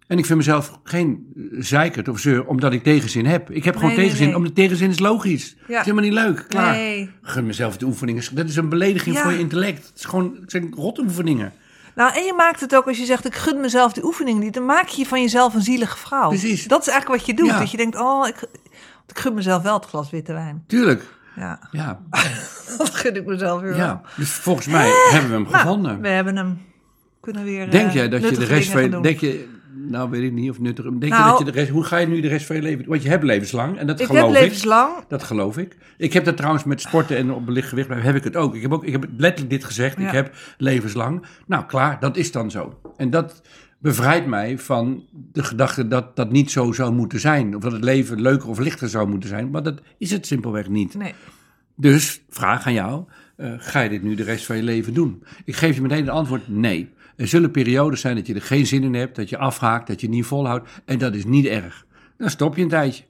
En 0.08 0.18
ik 0.18 0.26
vind 0.26 0.38
mezelf 0.38 0.80
geen 0.84 1.34
zeikert 1.52 2.08
of 2.08 2.20
zeur 2.20 2.46
omdat 2.46 2.74
ik 2.74 2.84
tegenzin 2.84 3.26
heb. 3.26 3.52
Ik 3.52 3.64
heb 3.64 3.76
gewoon 3.76 3.90
Nee, 3.90 4.00
tegenzin 4.00 4.26
nee. 4.28 4.36
omdat 4.36 4.56
tegenzin 4.56 4.90
is 4.90 5.00
logisch. 5.00 5.56
Het 5.60 5.70
is 5.70 5.76
helemaal 5.76 6.04
niet 6.04 6.14
leuk. 6.14 6.46
Klaar. 6.48 7.08
Gun 7.22 7.46
mezelf 7.46 7.78
de 7.78 7.86
oefeningen. 7.86 8.24
Dat 8.32 8.48
is 8.48 8.56
een 8.56 8.70
belediging 8.70 9.16
Ja. 9.16 9.22
voor 9.22 9.32
je 9.32 9.40
intellect. 9.40 9.88
Het, 9.88 9.98
is 9.98 10.06
gewoon, 10.06 10.38
het 10.42 10.52
zijn 10.52 10.74
rotoefeningen. 10.76 11.54
Nou, 11.96 12.14
en 12.16 12.24
je 12.24 12.34
maakt 12.34 12.60
het 12.60 12.76
ook 12.76 12.88
als 12.88 12.98
je 12.98 13.06
zegt, 13.06 13.26
ik 13.26 13.36
gun 13.36 13.60
mezelf 13.62 13.94
die 13.94 14.04
oefening 14.06 14.40
niet. 14.40 14.54
Dan 14.54 14.66
maak 14.66 14.88
je 14.88 15.06
van 15.06 15.22
jezelf 15.22 15.54
een 15.54 15.62
zielige 15.62 15.98
vrouw. 15.98 16.28
Precies. 16.30 16.68
Dat 16.68 16.82
is 16.82 16.88
eigenlijk 16.88 17.20
wat 17.22 17.30
je 17.30 17.36
doet. 17.36 17.50
Ja. 17.52 17.60
Dat 17.60 17.72
je 17.72 17.78
denkt, 17.78 17.98
oh, 18.00 18.28
ik, 18.28 18.42
ik 19.08 19.20
gun 19.20 19.34
mezelf 19.34 19.64
wel 19.64 19.74
het 19.74 19.86
glas 19.86 20.10
witte 20.10 20.34
wijn. 20.34 20.64
Tuurlijk. 20.68 21.18
Ja, 21.36 21.60
Ja. 21.72 22.00
dat 22.78 22.90
gun 22.96 23.16
ik 23.16 23.26
mezelf 23.26 23.62
weer 23.62 23.70
wel. 23.70 23.80
ja. 23.80 24.02
Dus 24.18 24.30
volgens 24.30 24.68
mij 24.68 24.90
hebben 25.12 25.30
we 25.30 25.36
hem 25.36 25.44
Nou, 25.44 25.56
gevonden. 25.56 26.02
we 26.02 26.08
hebben 26.08 26.36
hem. 26.36 26.62
Kunnen 27.22 27.44
weer 27.44 27.70
Denk 27.72 27.88
eh, 27.88 27.94
jij 27.94 28.10
dat 28.10 28.30
je 28.30 28.38
de 28.38 28.46
rest 28.46 28.72
van 28.72 29.02
Denk 29.02 29.20
je, 29.20 29.48
nou 29.76 30.10
weet 30.10 30.24
ik 30.24 30.32
niet 30.32 30.50
of 30.50 30.60
nuttig. 30.60 30.86
Denk 30.86 31.04
je 31.04 31.10
Nou- 31.10 31.30
dat 31.30 31.38
je 31.40 31.46
de 31.46 31.52
rest... 31.52 31.70
Hoe 31.70 31.84
ga 31.84 31.98
je 31.98 32.08
nu 32.08 32.22
de 32.22 32.28
rest 32.28 32.46
van 32.46 32.56
je 32.56 32.62
leven... 32.62 32.86
Want 32.88 33.04
je 33.04 33.10
hebt 33.10 33.24
levenslang. 33.24 33.78
En 33.78 33.88
dat. 33.88 34.00
Ik 34.00 34.06
geloof 34.06 34.26
heb 34.28 34.36
ik. 34.36 34.42
levenslang. 34.42 34.94
Dat 35.08 35.24
geloof 35.24 35.58
ik. 35.58 35.78
Ik 35.98 36.14
heb 36.14 36.26
dat 36.26 36.38
trouwens 36.38 36.64
met 36.64 36.82
sporten 36.82 37.18
en 37.18 37.32
op 37.32 37.48
een 37.48 37.54
licht 37.54 37.70
gewicht 37.70 37.90
heb 37.90 38.16
ik 38.16 38.24
het 38.24 38.36
ook. 38.36 38.56
Ik 38.56 38.62
heb, 38.62 38.74
ook, 38.74 38.84
ik 38.84 38.92
heb 38.92 39.06
letterlijk 39.18 39.50
dit 39.50 39.64
gezegd. 39.64 39.98
Ja. 40.00 40.06
Ik 40.08 40.14
heb 40.14 40.36
levenslang. 40.58 41.26
Nou, 41.46 41.66
klaar, 41.66 42.00
dat 42.00 42.18
is 42.18 42.32
dan 42.32 42.52
zo. 42.52 42.80
En 42.98 43.10
dat 43.10 43.42
bevrijdt 43.80 44.26
mij 44.28 44.58
van 44.58 45.04
de 45.12 45.44
gedachte 45.44 45.88
dat 45.88 46.16
dat 46.16 46.32
niet 46.32 46.52
zo 46.52 46.72
zou 46.72 46.94
moeten 46.94 47.20
zijn. 47.20 47.56
Of 47.56 47.62
dat 47.62 47.72
het 47.72 47.84
leven 47.84 48.22
leuker 48.22 48.50
of 48.50 48.60
lichter 48.60 48.90
zou 48.90 49.08
moeten 49.10 49.30
zijn. 49.30 49.50
Maar 49.50 49.64
dat 49.64 49.82
is 49.98 50.12
het 50.12 50.26
simpelweg 50.28 50.68
niet. 50.70 50.94
Nee. 50.94 51.14
Dus, 51.76 52.22
vraag 52.30 52.66
aan 52.66 52.74
jou. 52.74 53.04
eh, 53.36 53.54
ga 53.58 53.80
je 53.80 53.90
dit 53.90 54.04
nu 54.04 54.16
de 54.16 54.24
rest 54.24 54.46
van 54.46 54.56
je 54.56 54.64
leven 54.64 54.94
doen? 54.94 55.24
Ik 55.46 55.56
geef 55.56 55.76
je 55.76 55.82
meteen 55.82 56.00
het 56.06 56.10
antwoord 56.10 56.48
nee. 56.48 56.90
Er 57.16 57.28
zullen 57.28 57.52
periodes 57.52 58.02
zijn 58.02 58.16
dat 58.16 58.28
je 58.28 58.34
er 58.34 58.42
geen 58.42 58.66
zin 58.68 58.84
in 58.84 58.94
hebt, 58.94 59.16
dat 59.16 59.30
je 59.30 59.38
afhaakt, 59.38 59.88
dat 59.88 60.02
je 60.02 60.10
niet 60.10 60.26
volhoudt. 60.26 60.70
En 60.86 60.98
dat 60.98 61.16
is 61.16 61.26
niet 61.26 61.46
erg. 61.46 61.86
Dan 62.18 62.30
stop 62.30 62.56
je 62.56 62.62
een 62.62 62.70
tijdje. 62.70 63.04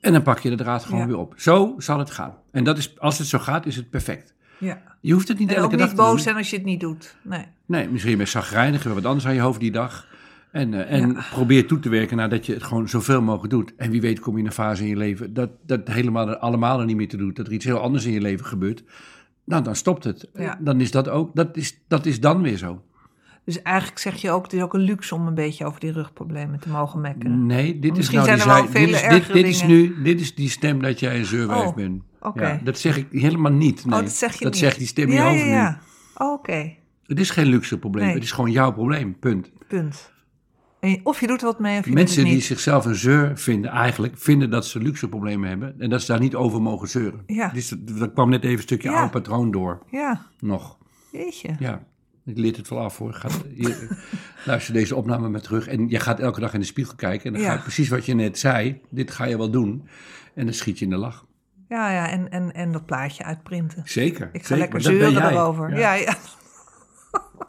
En 0.00 0.12
dan 0.12 0.22
pak 0.22 0.38
je 0.38 0.50
de 0.50 0.56
draad 0.56 0.84
gewoon 0.84 1.00
Ja. 1.00 1.06
weer 1.06 1.16
op. 1.18 1.34
Zo 1.36 1.74
zal 1.78 1.98
het 1.98 2.10
gaan. 2.10 2.34
En 2.50 2.64
dat 2.64 2.78
is, 2.78 2.98
als 3.00 3.18
het 3.18 3.26
zo 3.26 3.38
gaat, 3.38 3.66
is 3.66 3.76
het 3.76 3.90
perfect. 3.90 4.34
Ja. 4.58 4.87
Je 5.00 5.12
hoeft 5.12 5.28
het 5.28 5.38
niet 5.38 5.48
En 5.48 5.56
ook 5.56 5.62
elke 5.62 5.76
dag 5.76 5.86
niet 5.86 5.96
te 5.96 6.02
doen. 6.02 6.10
boos 6.12 6.22
zijn 6.22 6.36
als 6.36 6.50
je 6.50 6.56
het 6.56 6.64
niet 6.64 6.80
doet. 6.80 7.16
Nee. 7.22 7.44
Nee, 7.66 7.88
misschien 7.88 8.16
ben 8.16 8.24
je 8.24 8.30
zagrijnig, 8.30 8.82
wat 8.82 9.04
anders 9.04 9.26
aan 9.26 9.34
je 9.34 9.40
hoofd 9.40 9.60
die 9.60 9.70
dag. 9.70 10.06
En, 10.52 10.74
eh, 10.74 11.00
en 11.00 11.16
probeer 11.30 11.66
toe 11.66 11.78
te 11.78 11.88
werken 11.88 12.16
naar 12.16 12.28
dat 12.28 12.46
je 12.46 12.52
het 12.52 12.62
gewoon 12.62 12.88
zoveel 12.88 13.22
mogelijk 13.22 13.50
doet. 13.52 13.72
En 13.76 13.90
wie 13.90 14.00
weet 14.00 14.20
kom 14.20 14.34
je 14.34 14.40
in 14.40 14.46
een 14.46 14.52
fase 14.52 14.82
in 14.82 14.88
je 14.88 14.96
leven 14.96 15.34
dat 15.34 15.50
dat 15.66 15.88
helemaal 15.88 16.36
allemaal 16.36 16.80
er 16.80 16.86
niet 16.86 16.96
meer 16.96 17.08
te 17.08 17.16
doen. 17.16 17.34
Dat 17.34 17.46
er 17.46 17.52
iets 17.52 17.64
heel 17.64 17.78
anders 17.78 18.04
in 18.04 18.12
je 18.12 18.20
leven 18.20 18.46
gebeurt. 18.46 18.82
Nou, 19.44 19.62
dan 19.62 19.76
stopt 19.76 20.04
het. 20.04 20.28
Ja. 20.34 20.58
Dan 20.60 20.80
is 20.80 20.90
dat 20.90 21.08
ook, 21.08 21.34
dat 21.34 21.56
is, 21.56 21.78
dat 21.88 22.06
is 22.06 22.20
dan 22.20 22.42
weer 22.42 22.56
zo. 22.56 22.82
Dus 23.44 23.62
eigenlijk 23.62 23.98
zeg 23.98 24.16
je 24.16 24.30
ook, 24.30 24.42
het 24.42 24.52
is 24.52 24.62
ook 24.62 24.74
een 24.74 24.80
luxe 24.80 25.14
om 25.14 25.26
een 25.26 25.34
beetje 25.34 25.64
over 25.66 25.80
die 25.80 25.92
rugproblemen 25.92 26.60
te 26.60 26.68
mogen 26.68 27.00
mekkeren. 27.00 27.46
Nee, 27.46 27.78
dit 27.78 27.98
is 27.98 28.10
nou 28.10 28.26
die 28.26 28.36
zijn 28.36 28.48
er 28.48 28.54
wel 28.54 28.72
dit 28.72 28.88
is, 28.88 29.28
dit, 29.32 29.46
is 29.46 29.62
nu, 29.62 30.02
dit 30.02 30.20
is 30.20 30.34
die 30.34 30.48
stem 30.48 30.82
dat 30.82 31.00
jij 31.00 31.18
een 31.18 31.24
zeurwijf 31.24 31.66
Oh, 31.68 31.74
bent. 31.74 32.02
Oké. 32.20 32.46
Ja, 32.48 32.60
dat 32.64 32.78
zeg 32.78 32.96
ik 32.96 33.06
helemaal 33.10 33.52
niet. 33.52 33.84
Nee. 33.84 33.98
oh, 33.98 34.04
dat 34.04 34.12
zeg 34.12 34.32
je 34.32 34.44
dat 34.44 34.52
niet. 34.52 34.60
zegt 34.62 34.78
die 34.78 34.86
stem 34.86 35.04
in 35.08 35.12
je 35.12 35.18
ja, 35.18 35.28
hoofd 35.28 35.40
ja, 35.40 35.46
ja. 35.46 35.80
Oh, 36.14 36.32
Oké, 36.32 36.74
Het 37.06 37.20
is 37.20 37.30
geen 37.30 37.46
luxe 37.46 37.78
probleem, 37.78 38.04
Nee. 38.04 38.14
het 38.14 38.22
is 38.22 38.32
gewoon 38.32 38.50
jouw 38.50 38.72
probleem, 38.72 39.18
punt. 39.18 39.50
punt. 39.68 40.12
En 40.80 41.00
of 41.02 41.20
je 41.20 41.26
doet 41.26 41.40
wat 41.40 41.58
mee 41.58 41.78
of 41.78 41.84
je 41.84 41.92
Mensen 41.92 42.06
doet 42.06 42.16
het 42.16 42.24
die 42.26 42.34
niet. 42.34 42.44
zichzelf 42.44 42.84
een 42.84 42.94
zeur 42.94 43.38
vinden, 43.38 43.70
eigenlijk 43.70 44.14
vinden 44.18 44.50
dat 44.50 44.66
ze 44.66 44.78
luxe 44.80 45.08
problemen 45.08 45.48
hebben 45.48 45.74
en 45.80 45.90
dat 45.90 46.00
ze 46.00 46.06
daar 46.12 46.20
niet 46.20 46.34
over 46.34 46.62
mogen 46.62 46.88
zeuren. 46.88 47.20
Ja. 47.26 47.48
Dus 47.48 47.68
dat, 47.68 47.98
dat 47.98 48.12
kwam 48.12 48.28
net 48.30 48.42
even 48.44 48.56
een 48.56 48.62
stukje 48.62 48.88
Ja. 48.90 48.94
oude 48.96 49.10
patroon 49.10 49.50
door, 49.50 49.82
Ja, 49.90 50.26
nog. 50.40 50.78
jeetje. 51.12 51.56
Ja, 51.58 51.84
ik 52.24 52.38
leer 52.38 52.56
het 52.56 52.68
wel 52.68 52.78
af 52.78 52.98
hoor. 52.98 53.12
Ga, 53.14 53.28
je, 53.54 53.96
luister 54.46 54.74
deze 54.74 54.96
opname 54.96 55.28
maar 55.28 55.40
terug 55.40 55.66
en 55.66 55.88
je 55.88 56.00
gaat 56.00 56.20
elke 56.20 56.40
dag 56.40 56.54
in 56.54 56.60
de 56.60 56.66
spiegel 56.66 56.94
kijken 56.94 57.26
en 57.26 57.32
dan 57.32 57.42
Ja. 57.42 57.48
ga 57.48 57.54
je 57.54 57.60
precies 57.62 57.88
wat 57.88 58.06
je 58.06 58.14
net 58.14 58.38
zei, 58.38 58.80
dit 58.90 59.10
ga 59.10 59.24
je 59.24 59.36
wel 59.36 59.50
doen. 59.50 59.88
En 60.34 60.44
dan 60.44 60.54
schiet 60.54 60.78
je 60.78 60.84
in 60.84 60.90
de 60.90 60.96
lach. 60.96 61.26
Ja, 61.68 61.90
ja, 61.92 62.08
en, 62.08 62.30
en, 62.30 62.52
en 62.54 62.72
dat 62.72 62.86
plaatje 62.86 63.24
uitprinten. 63.24 63.82
Zeker. 63.84 64.28
Ik 64.32 64.40
ga 64.40 64.46
zeker, 64.46 64.56
lekker 64.58 64.80
zeuren 64.82 65.14
daarover. 65.14 65.70
Ja. 65.70 65.78
Ja, 65.78 65.94
ja. 65.94 66.14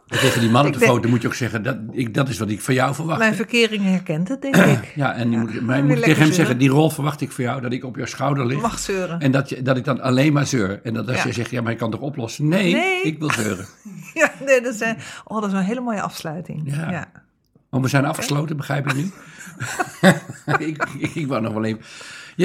En 0.07 0.19
tegen 0.19 0.41
die 0.41 0.49
man 0.49 0.61
op 0.61 0.67
Ik 0.67 0.73
de 0.73 0.79
denk- 0.79 0.91
foto 0.91 1.09
moet 1.09 1.21
je 1.21 1.27
ook 1.27 1.33
zeggen, 1.33 1.63
dat, 1.63 1.77
ik, 1.91 2.13
dat 2.13 2.29
is 2.29 2.37
wat 2.39 2.49
ik 2.49 2.61
van 2.61 2.73
jou 2.73 2.95
verwacht. 2.95 3.19
Mijn 3.19 3.35
verkering 3.35 3.83
herkent 3.83 4.27
het, 4.27 4.41
denk 4.41 4.55
ik. 4.55 4.91
Ja, 4.95 5.13
en 5.13 5.29
die 5.29 5.37
moet, 5.39 5.61
maar 5.61 5.75
weer 5.75 5.85
moet 5.85 5.97
ik 5.97 6.03
tegen 6.03 6.23
hem 6.23 6.31
zeggen, 6.31 6.57
die 6.57 6.69
rol 6.69 6.89
verwacht 6.89 7.21
ik 7.21 7.31
van 7.31 7.43
jou, 7.43 7.61
dat 7.61 7.71
ik 7.71 7.83
op 7.83 7.95
jouw 7.95 8.05
schouder 8.05 8.45
lig. 8.45 8.61
Mag 8.61 8.79
zeuren. 8.79 9.19
En 9.19 9.31
dat, 9.31 9.49
je, 9.49 9.61
dat 9.61 9.77
ik 9.77 9.83
dan 9.83 10.01
alleen 10.01 10.33
maar 10.33 10.45
zeur. 10.47 10.79
En 10.83 10.93
dat 10.93 11.07
als 11.07 11.17
Ja. 11.17 11.23
je 11.25 11.33
zegt, 11.33 11.49
ja, 11.51 11.61
maar 11.61 11.71
je 11.71 11.77
kan 11.77 11.91
toch 11.91 11.99
oplossen? 12.01 12.47
Nee, 12.47 12.73
Nee. 12.73 13.01
ik 13.01 13.19
wil 13.19 13.31
zeuren. 13.31 13.65
Ja, 14.13 14.31
nee, 14.45 14.61
dat, 14.61 14.75
zijn, 14.75 14.97
oh, 15.23 15.41
dat 15.41 15.49
is 15.51 15.57
een 15.57 15.63
hele 15.63 15.81
mooie 15.81 16.01
afsluiting. 16.01 16.75
Ja. 16.75 16.91
ja. 16.91 17.11
Oh, 17.69 17.81
we 17.81 17.87
zijn 17.87 18.05
afgesloten, 18.05 18.57
begrijp 18.57 18.87
ik 18.87 18.95
nu? 18.95 19.11
ik, 20.67 20.85
ik, 20.97 21.15
ik 21.15 21.27
wou 21.27 21.41
nog 21.41 21.53
wel 21.53 21.63
even... 21.63 21.81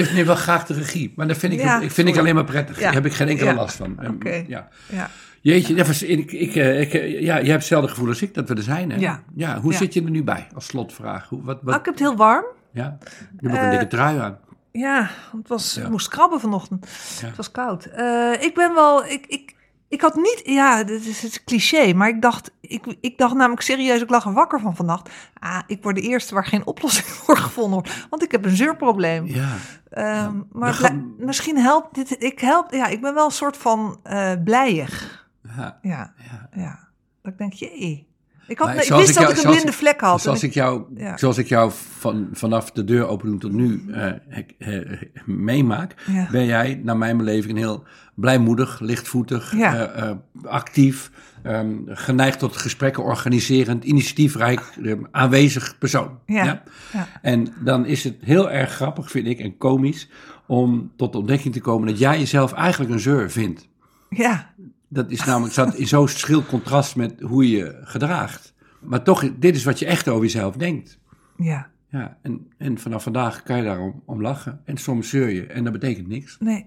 Je 0.02 0.10
neemt 0.14 0.26
wel 0.26 0.36
graag 0.36 0.66
de 0.66 0.74
regie, 0.74 1.12
maar 1.16 1.28
dat 1.28 1.36
vind 1.36 1.52
ik, 1.52 1.58
Ja, 1.60 1.80
ik, 1.80 1.90
vind 1.90 2.08
ik 2.08 2.16
alleen 2.18 2.34
maar 2.34 2.44
prettig. 2.44 2.76
Ja. 2.76 2.82
Daar 2.82 2.92
heb 2.94 3.06
ik 3.06 3.12
geen 3.12 3.28
enkele 3.28 3.50
Ja. 3.50 3.56
last 3.56 3.76
van. 3.76 3.98
Oké. 4.08 4.44
Ja. 4.46 4.68
ja. 4.88 5.10
Jeetje, 5.40 5.74
dat 5.74 5.86
was- 5.86 6.02
ik, 6.02 6.32
ik, 6.32 6.54
eh, 6.56 6.80
ik, 6.80 6.94
eh, 6.94 7.10
ja, 7.12 7.18
jij 7.20 7.34
hebt 7.34 7.52
hetzelfde 7.52 7.88
gevoel 7.88 8.08
als 8.08 8.22
ik, 8.22 8.34
dat 8.34 8.48
we 8.48 8.54
er 8.54 8.62
zijn. 8.62 8.90
Hè? 8.90 8.96
Ja. 8.98 9.60
hoe 9.60 9.72
Ja. 9.72 9.78
zit 9.78 9.94
je 9.94 10.02
er 10.04 10.10
nu 10.10 10.22
bij, 10.24 10.46
als 10.54 10.66
slotvraag? 10.66 11.28
Hoe, 11.28 11.42
wat, 11.42 11.58
wat, 11.62 11.74
ik 11.78 11.84
heb 11.84 11.94
het 11.94 12.02
heel 12.02 12.16
warm. 12.16 12.44
ja? 12.72 12.98
Je 13.40 13.48
hebt 13.48 13.62
een 13.62 13.70
dikke 13.70 13.86
trui 13.86 14.18
aan. 14.18 14.38
Ja, 14.72 15.10
het 15.36 15.48
was, 15.48 15.74
Ja. 15.74 15.82
ik 15.82 15.88
moest 15.90 16.08
krabben 16.08 16.40
vanochtend. 16.40 16.86
Ja. 17.20 17.26
Het 17.26 17.36
was 17.36 17.50
koud. 17.50 17.84
Eh, 17.84 18.32
ik 18.40 18.54
ben 18.54 18.74
wel, 18.74 19.04
ik, 19.06 19.26
ik, 19.26 19.54
ik 19.88 20.00
had 20.00 20.14
niet, 20.14 20.42
ja, 20.44 20.84
dit 20.84 21.06
is 21.06 21.22
het 21.22 21.44
cliché, 21.44 21.92
maar 21.92 22.08
ik 22.08 22.22
dacht, 22.22 22.50
ik, 22.60 22.96
ik 23.00 23.18
dacht 23.18 23.34
namelijk 23.34 23.62
serieus, 23.62 24.00
ik 24.02 24.10
lag 24.10 24.24
er 24.24 24.32
wakker 24.32 24.60
van 24.60 24.76
vannacht. 24.76 25.10
Ah, 25.38 25.60
ik 25.66 25.82
word 25.82 25.94
de 25.96 26.02
eerste 26.02 26.34
waar 26.34 26.46
geen 26.46 26.66
oplossing 26.72 27.06
voor 27.06 27.36
gevonden 27.36 27.72
wordt, 27.72 28.06
want 28.10 28.22
ik 28.22 28.30
heb 28.32 28.44
een 28.44 28.56
zeurprobleem. 28.56 29.26
Ja. 29.26 29.56
Ehm, 29.90 30.40
maar 30.52 30.74
gaan- 30.74 31.14
bla- 31.16 31.24
misschien 31.26 31.56
helpt 31.58 31.94
dit, 31.94 32.22
ik 32.22 32.40
help, 32.40 32.72
ja, 32.72 32.86
ik 32.86 33.00
ben 33.00 33.14
wel 33.14 33.24
een 33.24 33.30
soort 33.30 33.56
van 33.56 34.00
eh 34.02 34.32
blijig. 34.44 35.26
ja. 35.56 35.78
Ja, 35.82 36.12
ja. 36.16 36.48
ja. 36.54 36.88
Dat 37.22 37.32
ik 37.32 37.38
denk, 37.38 37.52
jee. 37.52 38.08
Ik, 38.48 38.58
had, 38.58 38.68
ik 38.68 38.74
wist 38.74 38.88
ik 38.90 38.94
dat 38.94 39.14
jou- 39.14 39.24
ik 39.24 39.30
een 39.30 39.36
zoals 39.36 39.54
blinde 39.56 39.70
ik- 39.72 39.78
vlek 39.78 40.00
had. 40.00 40.20
Zoals 40.22 40.42
ik 40.42 40.54
jou, 40.54 40.82
Ja. 40.96 41.16
zoals 41.16 41.38
ik 41.38 41.46
jou 41.46 41.70
van, 41.98 42.28
vanaf 42.32 42.70
de 42.70 42.84
deur 42.84 43.06
open 43.06 43.26
doen 43.28 43.38
tot 43.38 43.52
nu 43.52 43.84
eh, 43.92 44.12
ik, 44.38 44.54
eh, 44.58 44.80
meemaak, 45.26 45.94
Ja. 46.06 46.28
ben 46.30 46.44
jij 46.46 46.80
naar 46.84 46.96
mijn 46.96 47.16
beleving 47.16 47.52
een 47.52 47.58
heel 47.58 47.84
blijmoedig, 48.14 48.80
lichtvoetig, 48.80 49.56
Ja. 49.56 49.74
eh, 49.86 50.08
eh, 50.10 50.16
actief, 50.44 51.10
ehm, 51.42 51.74
geneigd 51.86 52.38
tot 52.38 52.56
gesprekken 52.56 53.02
organiserend, 53.02 53.84
initiatiefrijk, 53.84 54.60
eh, 54.82 54.92
aanwezig 55.10 55.78
persoon. 55.78 56.18
Ja. 56.26 56.62
Ja. 56.92 57.08
En 57.22 57.54
dan 57.60 57.86
is 57.86 58.04
het 58.04 58.14
heel 58.20 58.50
erg 58.50 58.72
grappig, 58.72 59.10
vind 59.10 59.26
ik, 59.26 59.38
en 59.38 59.56
komisch, 59.58 60.08
om 60.46 60.92
tot 60.96 61.12
de 61.12 61.18
ontdekking 61.18 61.54
te 61.54 61.60
komen 61.60 61.88
dat 61.88 61.98
jij 61.98 62.18
jezelf 62.18 62.52
eigenlijk 62.52 62.92
een 62.92 63.00
zeur 63.00 63.30
vindt. 63.30 63.68
ja, 64.08 64.50
Dat 64.94 65.10
is 65.10 65.24
namelijk 65.24 65.52
staat 65.52 65.74
in 65.74 65.86
zo'n 65.86 66.08
schril 66.08 66.44
contrast 66.44 66.96
met 66.96 67.20
hoe 67.20 67.50
je 67.50 67.56
je 67.56 67.80
gedraagt. 67.82 68.54
Maar 68.80 69.02
toch, 69.02 69.30
dit 69.38 69.56
is 69.56 69.64
wat 69.64 69.78
je 69.78 69.86
echt 69.86 70.08
over 70.08 70.22
jezelf 70.22 70.56
denkt. 70.56 70.98
ja. 71.36 71.72
Ja, 71.88 72.18
en, 72.22 72.46
en 72.58 72.78
vanaf 72.78 73.02
vandaag 73.02 73.42
kan 73.42 73.56
je 73.56 73.62
daarom 73.62 74.02
om 74.04 74.20
lachen. 74.22 74.60
En 74.64 74.76
soms 74.76 75.08
zeur 75.08 75.28
je 75.30 75.46
en 75.46 75.64
dat 75.64 75.72
betekent 75.72 76.06
niks. 76.08 76.36
Nee, 76.40 76.66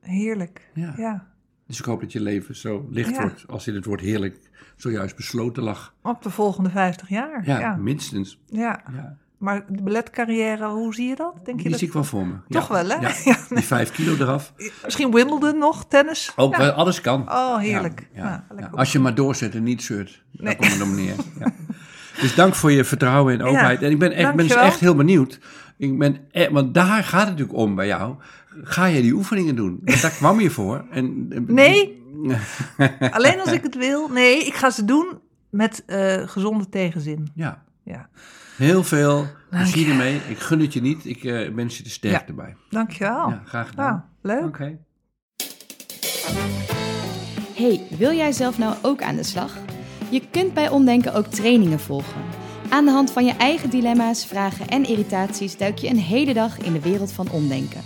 heerlijk. 0.00 0.70
Ja. 0.74 0.94
ja. 0.96 1.26
Dus 1.66 1.78
ik 1.78 1.84
hoop 1.84 2.00
dat 2.00 2.12
je 2.12 2.20
leven 2.20 2.56
zo 2.56 2.86
licht 2.90 3.10
Ja. 3.14 3.20
wordt 3.22 3.44
als 3.48 3.66
in 3.66 3.74
het 3.74 3.84
woord 3.84 4.00
heerlijk 4.00 4.50
zojuist 4.76 5.16
besloten 5.16 5.62
lag. 5.62 5.94
Op 6.02 6.22
de 6.22 6.30
volgende 6.30 6.70
50 6.70 7.08
jaar. 7.08 7.46
Ja, 7.46 7.54
Ja, 7.54 7.60
ja. 7.60 7.76
minstens. 7.76 8.40
Ja. 8.46 8.82
Maar 9.44 9.64
de 9.68 9.82
balletcarrière, 9.82 10.66
hoe 10.68 10.94
zie 10.94 11.08
je 11.08 11.14
dat? 11.16 11.32
Denk 11.44 11.56
je 11.56 11.62
Die 11.62 11.70
dat... 11.70 11.78
zie 11.78 11.88
ik 11.88 11.94
wel 11.94 12.04
voor 12.04 12.26
me. 12.26 12.34
Toch 12.48 12.68
Ja. 12.68 12.74
wel, 12.74 12.88
hè? 12.88 12.94
Ja. 13.06 13.12
Ja, 13.24 13.36
Die 13.48 13.64
vijf 13.64 13.90
kilo 13.92 14.14
eraf. 14.14 14.52
Misschien 14.84 15.10
Wimbledon 15.12 15.58
nog, 15.58 15.84
tennis? 15.88 16.32
Ook 16.36 16.56
wel, 16.56 16.70
alles 16.70 17.00
kan. 17.00 17.30
Oh, 17.32 17.58
heerlijk. 17.58 18.08
Als 18.72 18.92
je 18.92 18.98
maar 18.98 19.14
doorzet 19.14 19.54
en 19.54 19.62
niet 19.62 19.82
zeurt. 19.82 20.22
Daar 20.32 20.44
Nee. 20.46 20.56
komt 20.56 20.72
het 20.72 20.82
om 20.82 20.94
neer. 20.94 21.14
Ja. 21.38 21.52
Dus 22.20 22.34
dank 22.34 22.54
voor 22.54 22.72
je 22.72 22.84
vertrouwen 22.84 23.34
en 23.34 23.42
openheid. 23.42 23.82
en 23.82 23.90
ik 23.90 23.98
ben, 23.98 24.12
echt, 24.12 24.34
ben 24.34 24.46
dus 24.46 24.56
echt 24.56 24.80
heel 24.80 24.94
benieuwd. 24.94 25.38
Ik 25.76 25.98
ben, 25.98 26.16
e- 26.30 26.50
want 26.50 26.74
daar 26.74 27.02
gaat 27.04 27.20
het 27.20 27.30
natuurlijk 27.30 27.58
om 27.58 27.74
bij 27.74 27.86
jou. 27.86 28.14
Ga 28.62 28.84
je 28.86 29.02
die 29.02 29.12
oefeningen 29.14 29.56
doen? 29.56 29.80
Want 29.84 30.02
daar 30.02 30.10
kwam 30.10 30.40
je 30.40 30.50
voor. 30.50 30.84
En, 30.90 31.28
Nee. 31.46 32.02
Alleen 33.10 33.40
als 33.40 33.52
ik 33.52 33.62
het 33.62 33.76
wil. 33.76 34.08
Nee, 34.08 34.44
ik 34.46 34.54
ga 34.54 34.70
ze 34.70 34.84
doen 34.84 35.18
met 35.50 35.82
eh, 35.86 36.22
gezonde 36.28 36.68
tegenzin. 36.68 37.28
Ja, 37.34 37.62
Ja. 37.84 38.08
heel 38.56 38.82
veel 38.84 39.16
Dank 39.16 39.62
plezier 39.62 39.86
je. 39.86 39.90
ermee. 39.90 40.20
Ik 40.28 40.38
gun 40.38 40.60
het 40.60 40.72
je 40.72 40.80
niet. 40.80 41.06
Ik 41.06 41.24
eh, 41.24 41.48
wens 41.54 41.76
je 41.76 41.82
de 41.82 41.88
sterkte 41.88 42.32
bij. 42.32 42.56
Dankjewel. 42.70 43.28
Ja, 43.28 43.42
graag 43.44 43.68
gedaan. 43.68 44.04
Nou, 44.22 44.36
leuk. 44.40 44.46
Oké. 44.48 44.78
Hey, 47.54 47.86
wil 47.98 48.12
jij 48.12 48.32
zelf 48.32 48.58
nou 48.58 48.74
ook 48.82 49.02
aan 49.02 49.16
de 49.16 49.22
slag? 49.22 49.56
Je 50.10 50.22
kunt 50.30 50.54
bij 50.54 50.68
Omdenken 50.68 51.14
ook 51.14 51.26
trainingen 51.26 51.80
volgen. 51.80 52.22
Aan 52.68 52.84
de 52.84 52.90
hand 52.90 53.10
van 53.12 53.24
je 53.24 53.32
eigen 53.32 53.70
dilemma's, 53.70 54.26
vragen 54.26 54.68
en 54.68 54.84
irritaties 54.84 55.56
duik 55.56 55.78
je 55.78 55.88
een 55.88 55.98
hele 55.98 56.34
dag 56.34 56.58
in 56.58 56.72
de 56.72 56.80
wereld 56.80 57.12
van 57.12 57.30
omdenken. 57.30 57.80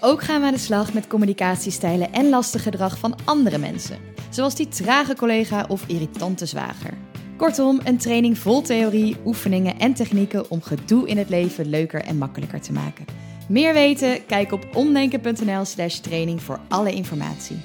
Ook 0.00 0.22
gaan 0.22 0.40
we 0.40 0.46
aan 0.46 0.52
de 0.52 0.58
slag 0.58 0.92
met 0.92 1.06
communicatiestijlen 1.06 2.12
en 2.12 2.28
lastig 2.28 2.62
gedrag 2.62 2.98
van 2.98 3.14
andere 3.24 3.58
mensen, 3.58 3.98
zoals 4.30 4.54
die 4.54 4.68
trage 4.68 5.16
collega 5.16 5.64
of 5.68 5.84
irritante 5.86 6.46
zwager. 6.46 6.92
Kortom, 7.38 7.80
een 7.84 7.98
training 7.98 8.38
vol 8.38 8.62
theorie, 8.62 9.16
oefeningen 9.24 9.78
en 9.78 9.94
technieken 9.94 10.50
om 10.50 10.62
gedoe 10.62 11.08
in 11.08 11.18
het 11.18 11.28
leven 11.28 11.66
leuker 11.66 12.04
en 12.04 12.18
makkelijker 12.18 12.60
te 12.60 12.72
maken. 12.72 13.04
Meer 13.48 13.74
weten? 13.74 14.26
Kijk 14.26 14.52
op 14.52 14.66
omdenken.nl/slash 14.74 15.98
training 15.98 16.42
voor 16.42 16.60
alle 16.68 16.92
informatie. 16.92 17.56